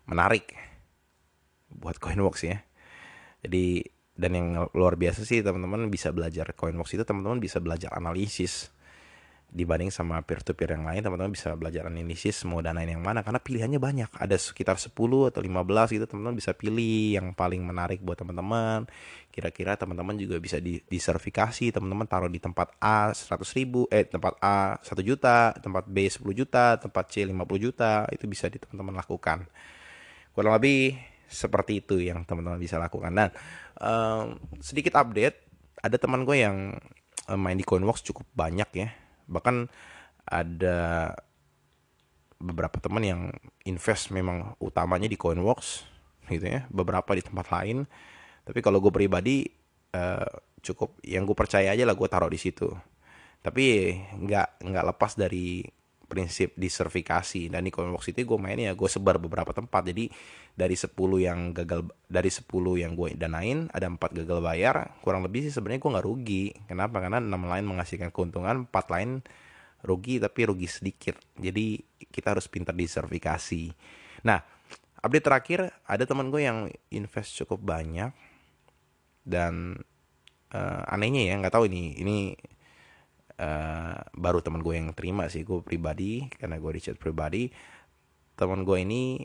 menarik 0.09 0.53
buat 1.73 1.97
Coinbox 1.97 2.45
ya. 2.45 2.61
Jadi 3.41 3.85
dan 4.17 4.33
yang 4.33 4.49
luar 4.73 4.97
biasa 4.97 5.21
sih 5.21 5.45
teman-teman 5.45 5.93
bisa 5.93 6.09
belajar 6.09 6.49
Coinbox 6.57 6.97
itu 6.97 7.05
teman-teman 7.05 7.37
bisa 7.37 7.61
belajar 7.61 7.93
analisis 7.93 8.73
dibanding 9.47 9.87
sama 9.87 10.19
peer 10.27 10.43
to 10.43 10.51
peer 10.51 10.75
yang 10.75 10.83
lain 10.83 10.99
teman-teman 10.99 11.31
bisa 11.31 11.55
belajar 11.55 11.87
analisis 11.87 12.43
mau 12.43 12.59
danain 12.59 12.91
yang 12.91 12.99
mana 12.99 13.23
karena 13.23 13.39
pilihannya 13.39 13.79
banyak. 13.79 14.11
Ada 14.19 14.35
sekitar 14.35 14.75
10 14.75 14.91
atau 15.31 15.39
15 15.39 15.95
gitu 15.95 16.05
teman-teman 16.05 16.35
bisa 16.35 16.51
pilih 16.51 17.15
yang 17.15 17.31
paling 17.31 17.63
menarik 17.63 18.03
buat 18.03 18.19
teman-teman. 18.19 18.91
Kira-kira 19.31 19.79
teman-teman 19.79 20.19
juga 20.19 20.35
bisa 20.43 20.59
di 20.59 20.83
teman-teman 20.83 22.05
taruh 22.05 22.27
di 22.27 22.43
tempat 22.43 22.75
A 22.83 23.15
100 23.15 23.39
ribu 23.55 23.87
eh 23.87 24.03
tempat 24.03 24.35
A 24.43 24.83
1 24.83 24.99
juta 24.99 25.55
tempat 25.55 25.87
B 25.87 26.11
10 26.11 26.27
juta 26.35 26.75
tempat 26.75 27.05
C 27.07 27.23
50 27.23 27.39
juta 27.63 28.03
itu 28.11 28.27
bisa 28.27 28.51
di 28.51 28.59
teman-teman 28.59 28.99
lakukan. 28.99 29.47
Kurang 30.35 30.53
lebih 30.59 30.99
seperti 31.31 31.79
itu 31.79 32.03
yang 32.03 32.27
teman-teman 32.27 32.59
bisa 32.59 32.75
lakukan. 32.75 33.15
Dan 33.15 33.29
um, 33.79 34.35
sedikit 34.59 34.99
update 34.99 35.39
ada 35.79 35.95
teman 35.95 36.27
gue 36.27 36.35
yang 36.35 36.75
main 37.39 37.55
di 37.55 37.63
Coinworks 37.63 38.03
cukup 38.03 38.27
banyak 38.35 38.69
ya 38.75 39.06
bahkan 39.27 39.67
ada 40.27 41.11
beberapa 42.37 42.77
teman 42.77 43.03
yang 43.03 43.21
invest 43.65 44.13
memang 44.13 44.53
utamanya 44.61 45.09
di 45.09 45.17
Coinworks 45.17 45.83
gitu 46.29 46.45
ya. 46.45 46.67
Beberapa 46.69 47.15
di 47.15 47.23
tempat 47.23 47.47
lain. 47.51 47.87
Tapi 48.43 48.59
kalau 48.63 48.79
gue 48.79 48.93
pribadi 48.93 49.47
uh, 49.95 50.27
cukup 50.61 50.99
yang 51.03 51.23
gue 51.27 51.35
percaya 51.35 51.71
aja 51.71 51.83
lah 51.83 51.95
gue 51.95 52.07
taruh 52.07 52.31
di 52.31 52.39
situ. 52.39 52.67
Tapi 53.41 53.95
nggak 54.23 54.63
nggak 54.63 54.85
lepas 54.95 55.15
dari 55.15 55.63
prinsip 56.07 56.55
disertifikasi 56.55 57.51
dan 57.51 57.67
di 57.67 57.71
Coinbox 57.71 58.09
itu 58.09 58.23
gue 58.23 58.39
main 58.39 58.55
ya 58.55 58.71
gue 58.73 58.89
sebar 58.89 59.19
beberapa 59.19 59.51
tempat. 59.51 59.91
Jadi 59.91 60.07
dari 60.55 60.73
10 60.73 60.95
yang 61.19 61.51
gagal 61.51 61.91
dari 62.07 62.31
10 62.31 62.47
yang 62.81 62.95
gue 62.95 63.13
danain 63.13 63.67
ada 63.75 63.91
empat 63.91 64.15
gagal 64.15 64.39
bayar. 64.39 64.97
Kurang 65.03 65.21
lebih 65.27 65.45
sih 65.45 65.53
sebenarnya 65.53 65.83
gue 65.83 65.91
nggak 65.93 66.07
rugi. 66.07 66.45
Kenapa? 66.65 67.03
Karena 67.03 67.19
enam 67.19 67.43
lain 67.45 67.67
menghasilkan 67.67 68.09
keuntungan 68.09 68.65
empat 68.65 68.87
lain 68.89 69.21
rugi 69.83 70.17
tapi 70.17 70.39
rugi 70.47 70.65
sedikit. 70.71 71.19
Jadi 71.35 71.83
kita 72.09 72.33
harus 72.33 72.47
pintar 72.47 72.73
disertifikasi 72.73 73.95
nah 74.25 74.41
update 75.05 75.25
terakhir 75.29 75.59
ada 75.85 76.03
teman 76.09 76.33
gue 76.33 76.41
yang 76.41 76.71
invest 76.89 77.37
cukup 77.37 77.61
banyak. 77.61 78.09
Dan 79.27 79.75
uh, 80.55 80.83
anehnya 80.87 81.27
ya 81.27 81.35
nggak 81.35 81.53
tahu 81.53 81.67
ini 81.67 81.99
ini 81.99 82.17
uh, 83.37 83.97
baru 84.17 84.39
teman 84.41 84.61
gue 84.61 84.75
yang 84.77 84.91
terima 84.93 85.29
sih 85.29 85.45
gue 85.45 85.61
pribadi 85.61 86.27
karena 86.37 86.57
gue 86.57 86.71
di 86.77 86.81
chat 86.81 86.97
pribadi. 86.97 87.49
Teman 88.37 88.61
gue 88.65 88.77
ini 88.81 89.21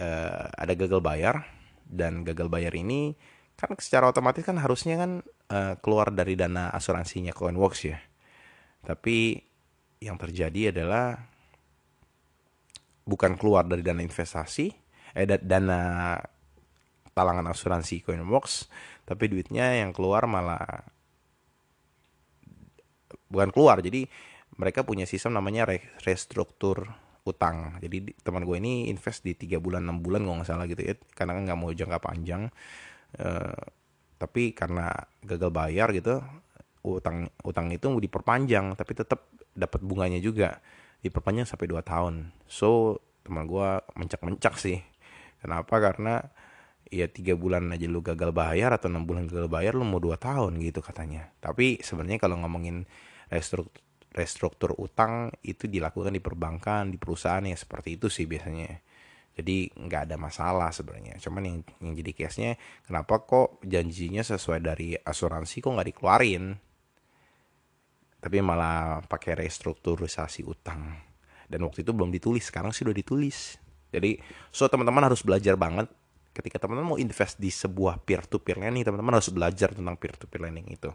uh, 0.00 0.46
ada 0.52 0.72
gagal 0.72 1.00
bayar 1.04 1.44
dan 1.86 2.24
gagal 2.24 2.48
bayar 2.48 2.72
ini 2.72 3.16
kan 3.56 3.72
secara 3.80 4.12
otomatis 4.12 4.44
kan 4.44 4.60
harusnya 4.60 5.00
kan 5.00 5.10
uh, 5.48 5.74
keluar 5.80 6.12
dari 6.12 6.36
dana 6.36 6.68
asuransinya 6.72 7.32
Coinworks 7.32 7.80
ya. 7.88 7.98
Tapi 8.84 9.40
yang 10.04 10.20
terjadi 10.20 10.76
adalah 10.76 11.16
bukan 13.06 13.38
keluar 13.38 13.64
dari 13.64 13.80
dana 13.80 14.02
investasi 14.04 14.66
eh 15.16 15.24
dana 15.24 16.12
talangan 17.16 17.48
asuransi 17.48 18.04
Coinworks 18.04 18.68
tapi 19.08 19.32
duitnya 19.32 19.80
yang 19.80 19.96
keluar 19.96 20.28
malah 20.28 20.84
bukan 23.30 23.50
keluar. 23.50 23.82
Jadi 23.82 24.06
mereka 24.56 24.82
punya 24.86 25.04
sistem 25.04 25.36
namanya 25.36 25.68
restruktur 26.02 26.86
utang. 27.26 27.76
Jadi 27.82 28.14
teman 28.22 28.46
gue 28.46 28.56
ini 28.56 28.86
invest 28.88 29.26
di 29.26 29.34
tiga 29.34 29.58
bulan 29.58 29.82
enam 29.82 29.98
bulan 29.98 30.22
gue 30.22 30.34
nggak 30.42 30.48
salah 30.48 30.66
gitu 30.70 30.82
ya. 30.82 30.94
Karena 31.14 31.36
kan 31.36 31.42
nggak 31.44 31.58
mau 31.58 31.70
jangka 31.74 31.98
panjang. 31.98 32.42
Uh, 33.16 33.60
tapi 34.16 34.56
karena 34.56 34.88
gagal 35.20 35.52
bayar 35.52 35.92
gitu 35.92 36.24
utang 36.86 37.28
utang 37.44 37.68
itu 37.74 37.90
diperpanjang 37.90 38.78
tapi 38.78 38.92
tetap 38.94 39.28
dapat 39.52 39.80
bunganya 39.82 40.22
juga. 40.22 40.62
Diperpanjang 41.02 41.46
sampai 41.46 41.66
2 41.68 41.82
tahun. 41.82 42.14
So 42.46 43.02
teman 43.26 43.50
gue 43.50 43.68
mencak-mencak 43.98 44.54
sih. 44.56 44.78
Kenapa? 45.42 45.82
Karena 45.82 46.22
ya 46.86 47.10
tiga 47.10 47.34
bulan 47.34 47.66
aja 47.74 47.90
lu 47.90 47.98
gagal 47.98 48.30
bayar 48.30 48.70
atau 48.70 48.86
enam 48.86 49.02
bulan 49.02 49.26
gagal 49.26 49.50
bayar 49.50 49.74
lu 49.74 49.82
mau 49.82 49.98
dua 49.98 50.14
tahun 50.14 50.62
gitu 50.62 50.78
katanya. 50.78 51.34
Tapi 51.42 51.82
sebenarnya 51.82 52.22
kalau 52.22 52.38
ngomongin 52.38 52.86
restruktur, 53.30 53.82
restruktur 54.16 54.72
utang 54.80 55.28
itu 55.44 55.68
dilakukan 55.68 56.16
di 56.16 56.24
perbankan 56.24 56.88
di 56.88 56.96
perusahaan 56.96 57.44
yang 57.44 57.58
seperti 57.58 58.00
itu 58.00 58.08
sih 58.08 58.24
biasanya. 58.24 58.80
Jadi 59.36 59.68
nggak 59.76 60.08
ada 60.08 60.16
masalah 60.16 60.72
sebenarnya. 60.72 61.20
Cuman 61.20 61.44
yang 61.44 61.58
yang 61.84 61.92
jadi 61.92 62.12
case 62.16 62.36
nya 62.40 62.52
kenapa 62.88 63.20
kok 63.28 63.60
janjinya 63.60 64.24
sesuai 64.24 64.64
dari 64.64 64.96
asuransi 64.96 65.60
kok 65.60 65.72
nggak 65.76 65.88
dikeluarin? 65.92 66.56
Tapi 68.16 68.36
malah 68.40 69.04
pakai 69.04 69.36
restrukturisasi 69.36 70.40
utang. 70.48 70.96
Dan 71.46 71.68
waktu 71.68 71.84
itu 71.84 71.92
belum 71.92 72.08
ditulis 72.08 72.48
sekarang 72.48 72.72
sih 72.72 72.88
udah 72.88 72.96
ditulis. 72.96 73.60
Jadi 73.92 74.16
so 74.48 74.64
teman-teman 74.72 75.04
harus 75.04 75.20
belajar 75.20 75.54
banget 75.60 75.86
ketika 76.36 76.60
teman-teman 76.60 76.92
mau 76.92 77.00
invest 77.00 77.40
di 77.40 77.48
sebuah 77.48 78.04
peer 78.04 78.20
to 78.28 78.36
peer 78.36 78.60
lending 78.60 78.84
teman-teman 78.84 79.16
harus 79.16 79.32
belajar 79.32 79.72
tentang 79.72 79.96
peer 79.96 80.12
to 80.20 80.28
peer 80.28 80.44
lending 80.44 80.68
itu. 80.68 80.92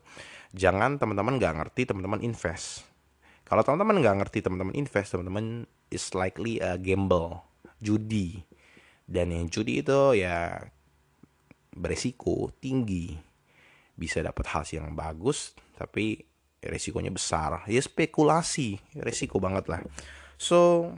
Jangan 0.54 1.02
teman-teman 1.02 1.42
nggak 1.42 1.54
ngerti 1.58 1.90
teman-teman 1.90 2.22
invest. 2.22 2.86
Kalau 3.50 3.66
teman-teman 3.66 4.06
nggak 4.06 4.16
ngerti 4.22 4.46
teman-teman 4.46 4.78
invest 4.78 5.18
teman-teman 5.18 5.66
is 5.90 6.14
likely 6.14 6.62
a 6.62 6.78
gamble 6.78 7.42
judi. 7.82 8.46
Dan 9.10 9.34
yang 9.34 9.50
judi 9.50 9.82
itu 9.82 10.14
ya 10.14 10.62
beresiko 11.74 12.54
tinggi. 12.62 13.18
Bisa 13.98 14.22
dapat 14.22 14.46
hasil 14.46 14.86
yang 14.86 14.94
bagus 14.94 15.58
tapi 15.74 16.22
resikonya 16.62 17.10
besar. 17.10 17.66
Ya 17.66 17.82
spekulasi 17.82 18.78
resiko 19.02 19.42
banget 19.42 19.66
lah. 19.66 19.82
So 20.38 20.94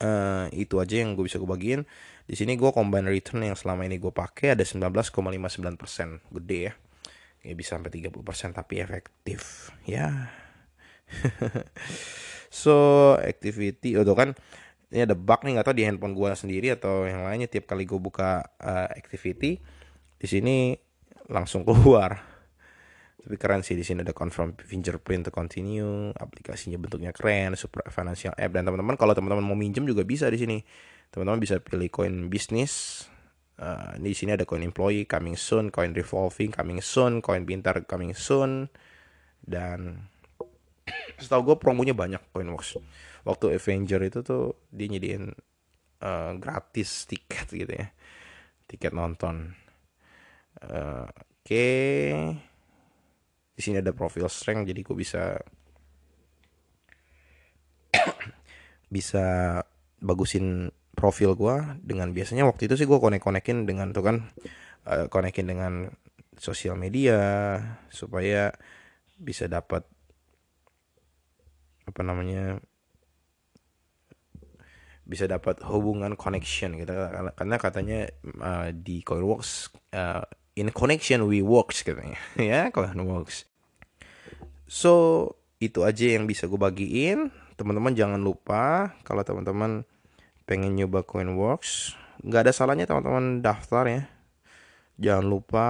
uh, 0.00 0.46
itu 0.50 0.80
aja 0.80 1.04
yang 1.04 1.14
gue 1.14 1.28
bisa 1.28 1.36
gue 1.38 1.46
bagiin 1.46 1.84
di 2.24 2.34
sini 2.34 2.56
gue 2.56 2.72
combine 2.72 3.04
return 3.04 3.44
yang 3.44 3.56
selama 3.56 3.84
ini 3.84 4.00
gue 4.00 4.08
pakai 4.08 4.56
ada 4.56 4.64
19,59 4.64 5.76
persen. 5.76 6.24
Gede 6.32 6.58
ya. 6.70 6.72
Ya 7.44 7.52
bisa 7.52 7.76
sampai 7.76 7.92
30 7.92 8.16
persen 8.24 8.56
tapi 8.56 8.80
efektif. 8.80 9.68
Ya. 9.84 10.32
So 12.54 12.74
activity 13.18 13.98
itu 13.98 14.14
kan 14.14 14.38
ini 14.94 15.02
ada 15.02 15.18
bug 15.18 15.42
nih 15.42 15.58
nggak 15.58 15.74
di 15.74 15.82
handphone 15.82 16.14
gue 16.14 16.30
sendiri 16.38 16.70
atau 16.78 17.02
yang 17.02 17.26
lainnya. 17.26 17.50
Tiap 17.50 17.66
kali 17.66 17.82
gue 17.82 17.98
buka 17.98 18.46
uh, 18.62 18.86
activity 18.94 19.58
di 20.14 20.26
sini 20.30 20.78
langsung 21.26 21.66
keluar. 21.66 22.14
Tapi 23.18 23.34
keren 23.34 23.66
sih 23.66 23.74
di 23.74 23.82
sini 23.82 24.06
ada 24.06 24.14
confirm 24.14 24.54
fingerprint 24.54 25.26
to 25.26 25.32
continue 25.34 26.12
aplikasinya 26.14 26.76
bentuknya 26.76 27.10
keren 27.10 27.56
super 27.56 27.82
financial 27.88 28.36
app 28.36 28.52
dan 28.52 28.68
teman-teman 28.68 29.00
kalau 29.00 29.16
teman-teman 29.16 29.40
mau 29.40 29.56
minjem 29.56 29.82
juga 29.88 30.04
bisa 30.04 30.28
di 30.28 30.36
sini 30.36 30.60
teman-teman 31.14 31.38
bisa 31.38 31.62
pilih 31.62 31.86
coin 31.94 32.26
bisnis. 32.26 33.06
Uh, 33.54 33.94
di 34.02 34.10
sini 34.18 34.34
ada 34.34 34.42
coin 34.42 34.66
employee 34.66 35.06
coming 35.06 35.38
soon 35.38 35.70
coin 35.70 35.94
revolving 35.94 36.50
coming 36.50 36.82
soon 36.82 37.22
coin 37.22 37.46
pintar 37.46 37.86
coming 37.86 38.10
soon 38.10 38.66
dan 39.46 40.10
setahu 41.22 41.54
gue 41.54 41.56
promonya 41.62 41.94
banyak 41.94 42.18
coinworks 42.34 42.82
waktu 43.22 43.54
Avenger 43.54 44.02
itu 44.02 44.26
tuh 44.26 44.58
dia 44.74 44.90
nyediain 44.90 45.30
uh, 46.02 46.34
gratis 46.34 47.06
tiket 47.06 47.46
gitu 47.54 47.70
ya 47.78 47.94
tiket 48.66 48.90
nonton. 48.90 49.54
Uh, 50.58 51.06
oke. 51.06 51.46
Okay 51.46 52.10
di 53.54 53.60
sini 53.62 53.78
ada 53.78 53.94
profil 53.94 54.26
strength 54.26 54.66
jadi 54.66 54.80
gue 54.82 54.96
bisa 54.98 55.38
bisa 58.94 59.24
bagusin 60.02 60.74
profil 60.94 61.34
gue 61.34 61.56
dengan 61.82 62.10
biasanya 62.14 62.46
waktu 62.46 62.70
itu 62.70 62.78
sih 62.78 62.86
gue 62.86 62.98
konek 62.98 63.22
konekin 63.22 63.66
dengan 63.66 63.90
tuh 63.90 64.04
kan 64.06 64.16
uh, 64.88 65.06
konekin 65.10 65.46
dengan 65.50 65.90
sosial 66.38 66.74
media 66.74 67.58
supaya 67.90 68.50
bisa 69.18 69.46
dapat 69.46 69.86
apa 71.84 72.00
namanya 72.00 72.58
bisa 75.04 75.28
dapat 75.28 75.60
hubungan 75.68 76.16
connection 76.16 76.80
gitu. 76.80 76.96
Karena 77.36 77.56
katanya 77.60 78.08
uh, 78.40 78.72
di 78.72 79.04
Coinworks 79.04 79.68
uh, 79.92 80.24
in 80.56 80.72
connection 80.72 81.28
we 81.28 81.44
works 81.44 81.84
katanya. 81.84 82.16
Ya 82.40 82.72
kalau 82.72 82.88
works 83.04 83.44
so 84.64 84.92
itu 85.60 85.84
aja 85.86 86.16
yang 86.18 86.26
bisa 86.26 86.50
gue 86.50 86.58
bagiin. 86.58 87.30
Teman-teman 87.54 87.94
jangan 87.94 88.18
lupa 88.18 88.96
kalau 89.06 89.22
teman-teman 89.22 89.86
pengen 90.44 90.76
nyoba 90.76 91.02
Coinworks. 91.04 91.96
Nggak 92.24 92.40
ada 92.48 92.52
salahnya 92.52 92.86
teman-teman 92.88 93.42
daftar 93.44 93.88
ya. 93.88 94.08
Jangan 94.94 95.26
lupa 95.26 95.66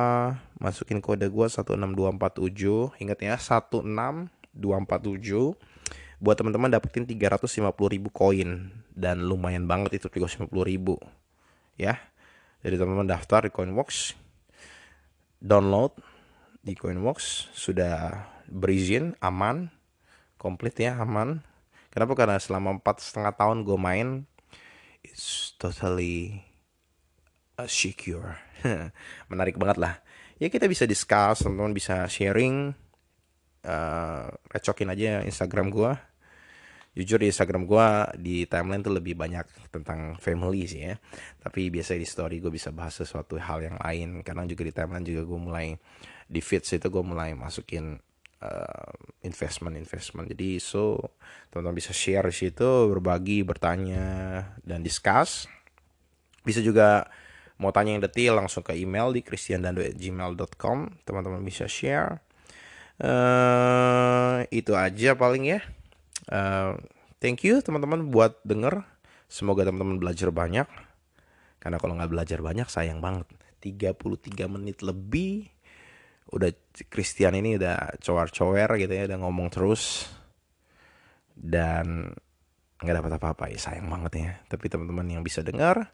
masukin 0.60 1.00
kode 1.00 1.32
gue 1.32 1.46
16247 1.48 3.00
ingat 3.00 3.18
ya 3.24 3.40
16247 3.40 5.56
buat 6.20 6.36
teman-teman 6.36 6.68
dapetin 6.70 7.08
350 7.08 7.72
ribu 7.88 8.08
koin. 8.12 8.70
Dan 8.94 9.26
lumayan 9.26 9.66
banget 9.66 9.98
itu 9.98 10.06
350 10.06 10.46
ribu. 10.66 11.02
Ya 11.74 11.98
jadi 12.64 12.80
teman-teman 12.80 13.04
daftar 13.04 13.44
di 13.44 13.52
Coinworks. 13.52 14.16
Download 15.36 15.92
di 16.64 16.72
Coinworks. 16.72 17.52
Sudah 17.52 18.24
berizin 18.48 19.12
aman 19.20 19.68
komplit 20.40 20.80
ya 20.80 20.96
aman. 20.96 21.44
Kenapa? 21.92 22.16
Karena 22.16 22.40
selama 22.40 22.80
empat 22.80 23.04
setengah 23.04 23.36
tahun 23.36 23.68
gue 23.68 23.78
main 23.80 24.24
it's 25.04 25.52
totally 25.60 26.42
uh, 27.60 27.68
secure. 27.68 28.40
Menarik 29.30 29.60
banget 29.60 29.78
lah. 29.78 29.94
Ya 30.40 30.50
kita 30.50 30.66
bisa 30.66 30.88
discuss 30.88 31.44
teman-teman 31.44 31.76
bisa 31.76 32.08
sharing 32.10 32.74
uh, 33.62 34.26
recokin 34.50 34.90
aja 34.90 35.22
Instagram 35.22 35.70
gue 35.70 35.92
jujur 36.94 37.18
di 37.18 37.26
Instagram 37.26 37.66
gue 37.66 37.88
di 38.22 38.36
timeline 38.46 38.78
tuh 38.78 38.94
lebih 38.94 39.18
banyak 39.18 39.74
tentang 39.74 40.14
family 40.22 40.62
sih 40.64 40.86
ya. 40.86 40.94
Tapi 41.42 41.68
biasa 41.68 41.98
di 41.98 42.06
story 42.06 42.38
gue 42.38 42.54
bisa 42.54 42.70
bahas 42.70 42.94
sesuatu 42.94 43.34
hal 43.34 43.66
yang 43.66 43.76
lain. 43.82 44.22
Karena 44.22 44.46
juga 44.46 44.62
di 44.62 44.72
timeline 44.72 45.02
juga 45.02 45.26
gue 45.26 45.40
mulai 45.42 45.66
di 46.30 46.40
feeds 46.40 46.78
itu 46.78 46.86
gue 46.86 47.04
mulai 47.04 47.34
masukin 47.34 47.98
uh, 48.44 48.92
investment 49.24 49.80
investment 49.80 50.28
jadi 50.28 50.60
so 50.60 51.00
teman-teman 51.48 51.80
bisa 51.80 51.96
share 51.96 52.28
di 52.28 52.36
situ 52.36 52.92
berbagi 52.92 53.40
bertanya 53.40 54.04
dan 54.60 54.84
discuss 54.84 55.48
bisa 56.44 56.60
juga 56.60 57.08
mau 57.56 57.72
tanya 57.72 57.96
yang 57.96 58.04
detail 58.04 58.36
langsung 58.36 58.60
ke 58.60 58.76
email 58.76 59.16
di 59.16 59.24
christiandando@gmail.com 59.24 60.78
teman-teman 61.08 61.40
bisa 61.40 61.64
share 61.64 62.20
uh, 63.00 64.44
itu 64.52 64.76
aja 64.76 65.16
paling 65.16 65.48
ya 65.48 65.64
Uh, 66.28 66.80
thank 67.20 67.44
you 67.44 67.60
teman-teman 67.60 68.08
buat 68.08 68.40
denger. 68.46 68.84
Semoga 69.28 69.66
teman-teman 69.66 70.00
belajar 70.00 70.32
banyak. 70.32 70.68
Karena 71.60 71.76
kalau 71.80 71.96
nggak 71.96 72.12
belajar 72.12 72.38
banyak 72.40 72.68
sayang 72.68 73.00
banget. 73.00 73.28
33 73.64 73.96
menit 74.48 74.84
lebih 74.84 75.48
udah 76.30 76.50
Christian 76.88 77.36
ini 77.36 77.60
udah 77.60 78.00
cower-cower 78.00 78.80
gitu 78.80 78.92
ya 78.92 79.04
udah 79.10 79.18
ngomong 79.20 79.48
terus. 79.52 80.08
Dan 81.34 82.14
nggak 82.80 82.96
dapat 83.02 83.12
apa-apa 83.18 83.44
ya 83.50 83.58
sayang 83.58 83.90
banget 83.90 84.12
ya. 84.16 84.30
Tapi 84.48 84.66
teman-teman 84.70 85.08
yang 85.08 85.22
bisa 85.26 85.44
dengar 85.44 85.92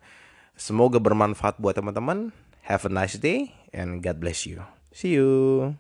semoga 0.55 1.01
bermanfaat 1.01 1.59
buat 1.59 1.75
teman-teman. 1.75 2.35
Have 2.69 2.85
a 2.87 2.93
nice 2.93 3.17
day 3.17 3.57
and 3.73 4.05
God 4.05 4.21
bless 4.21 4.47
you. 4.47 4.63
See 4.93 5.17
you. 5.17 5.75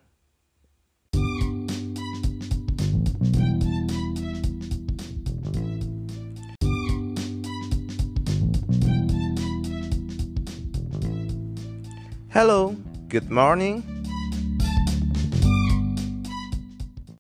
Hello, 12.30 12.78
good 13.10 13.26
morning, 13.26 13.82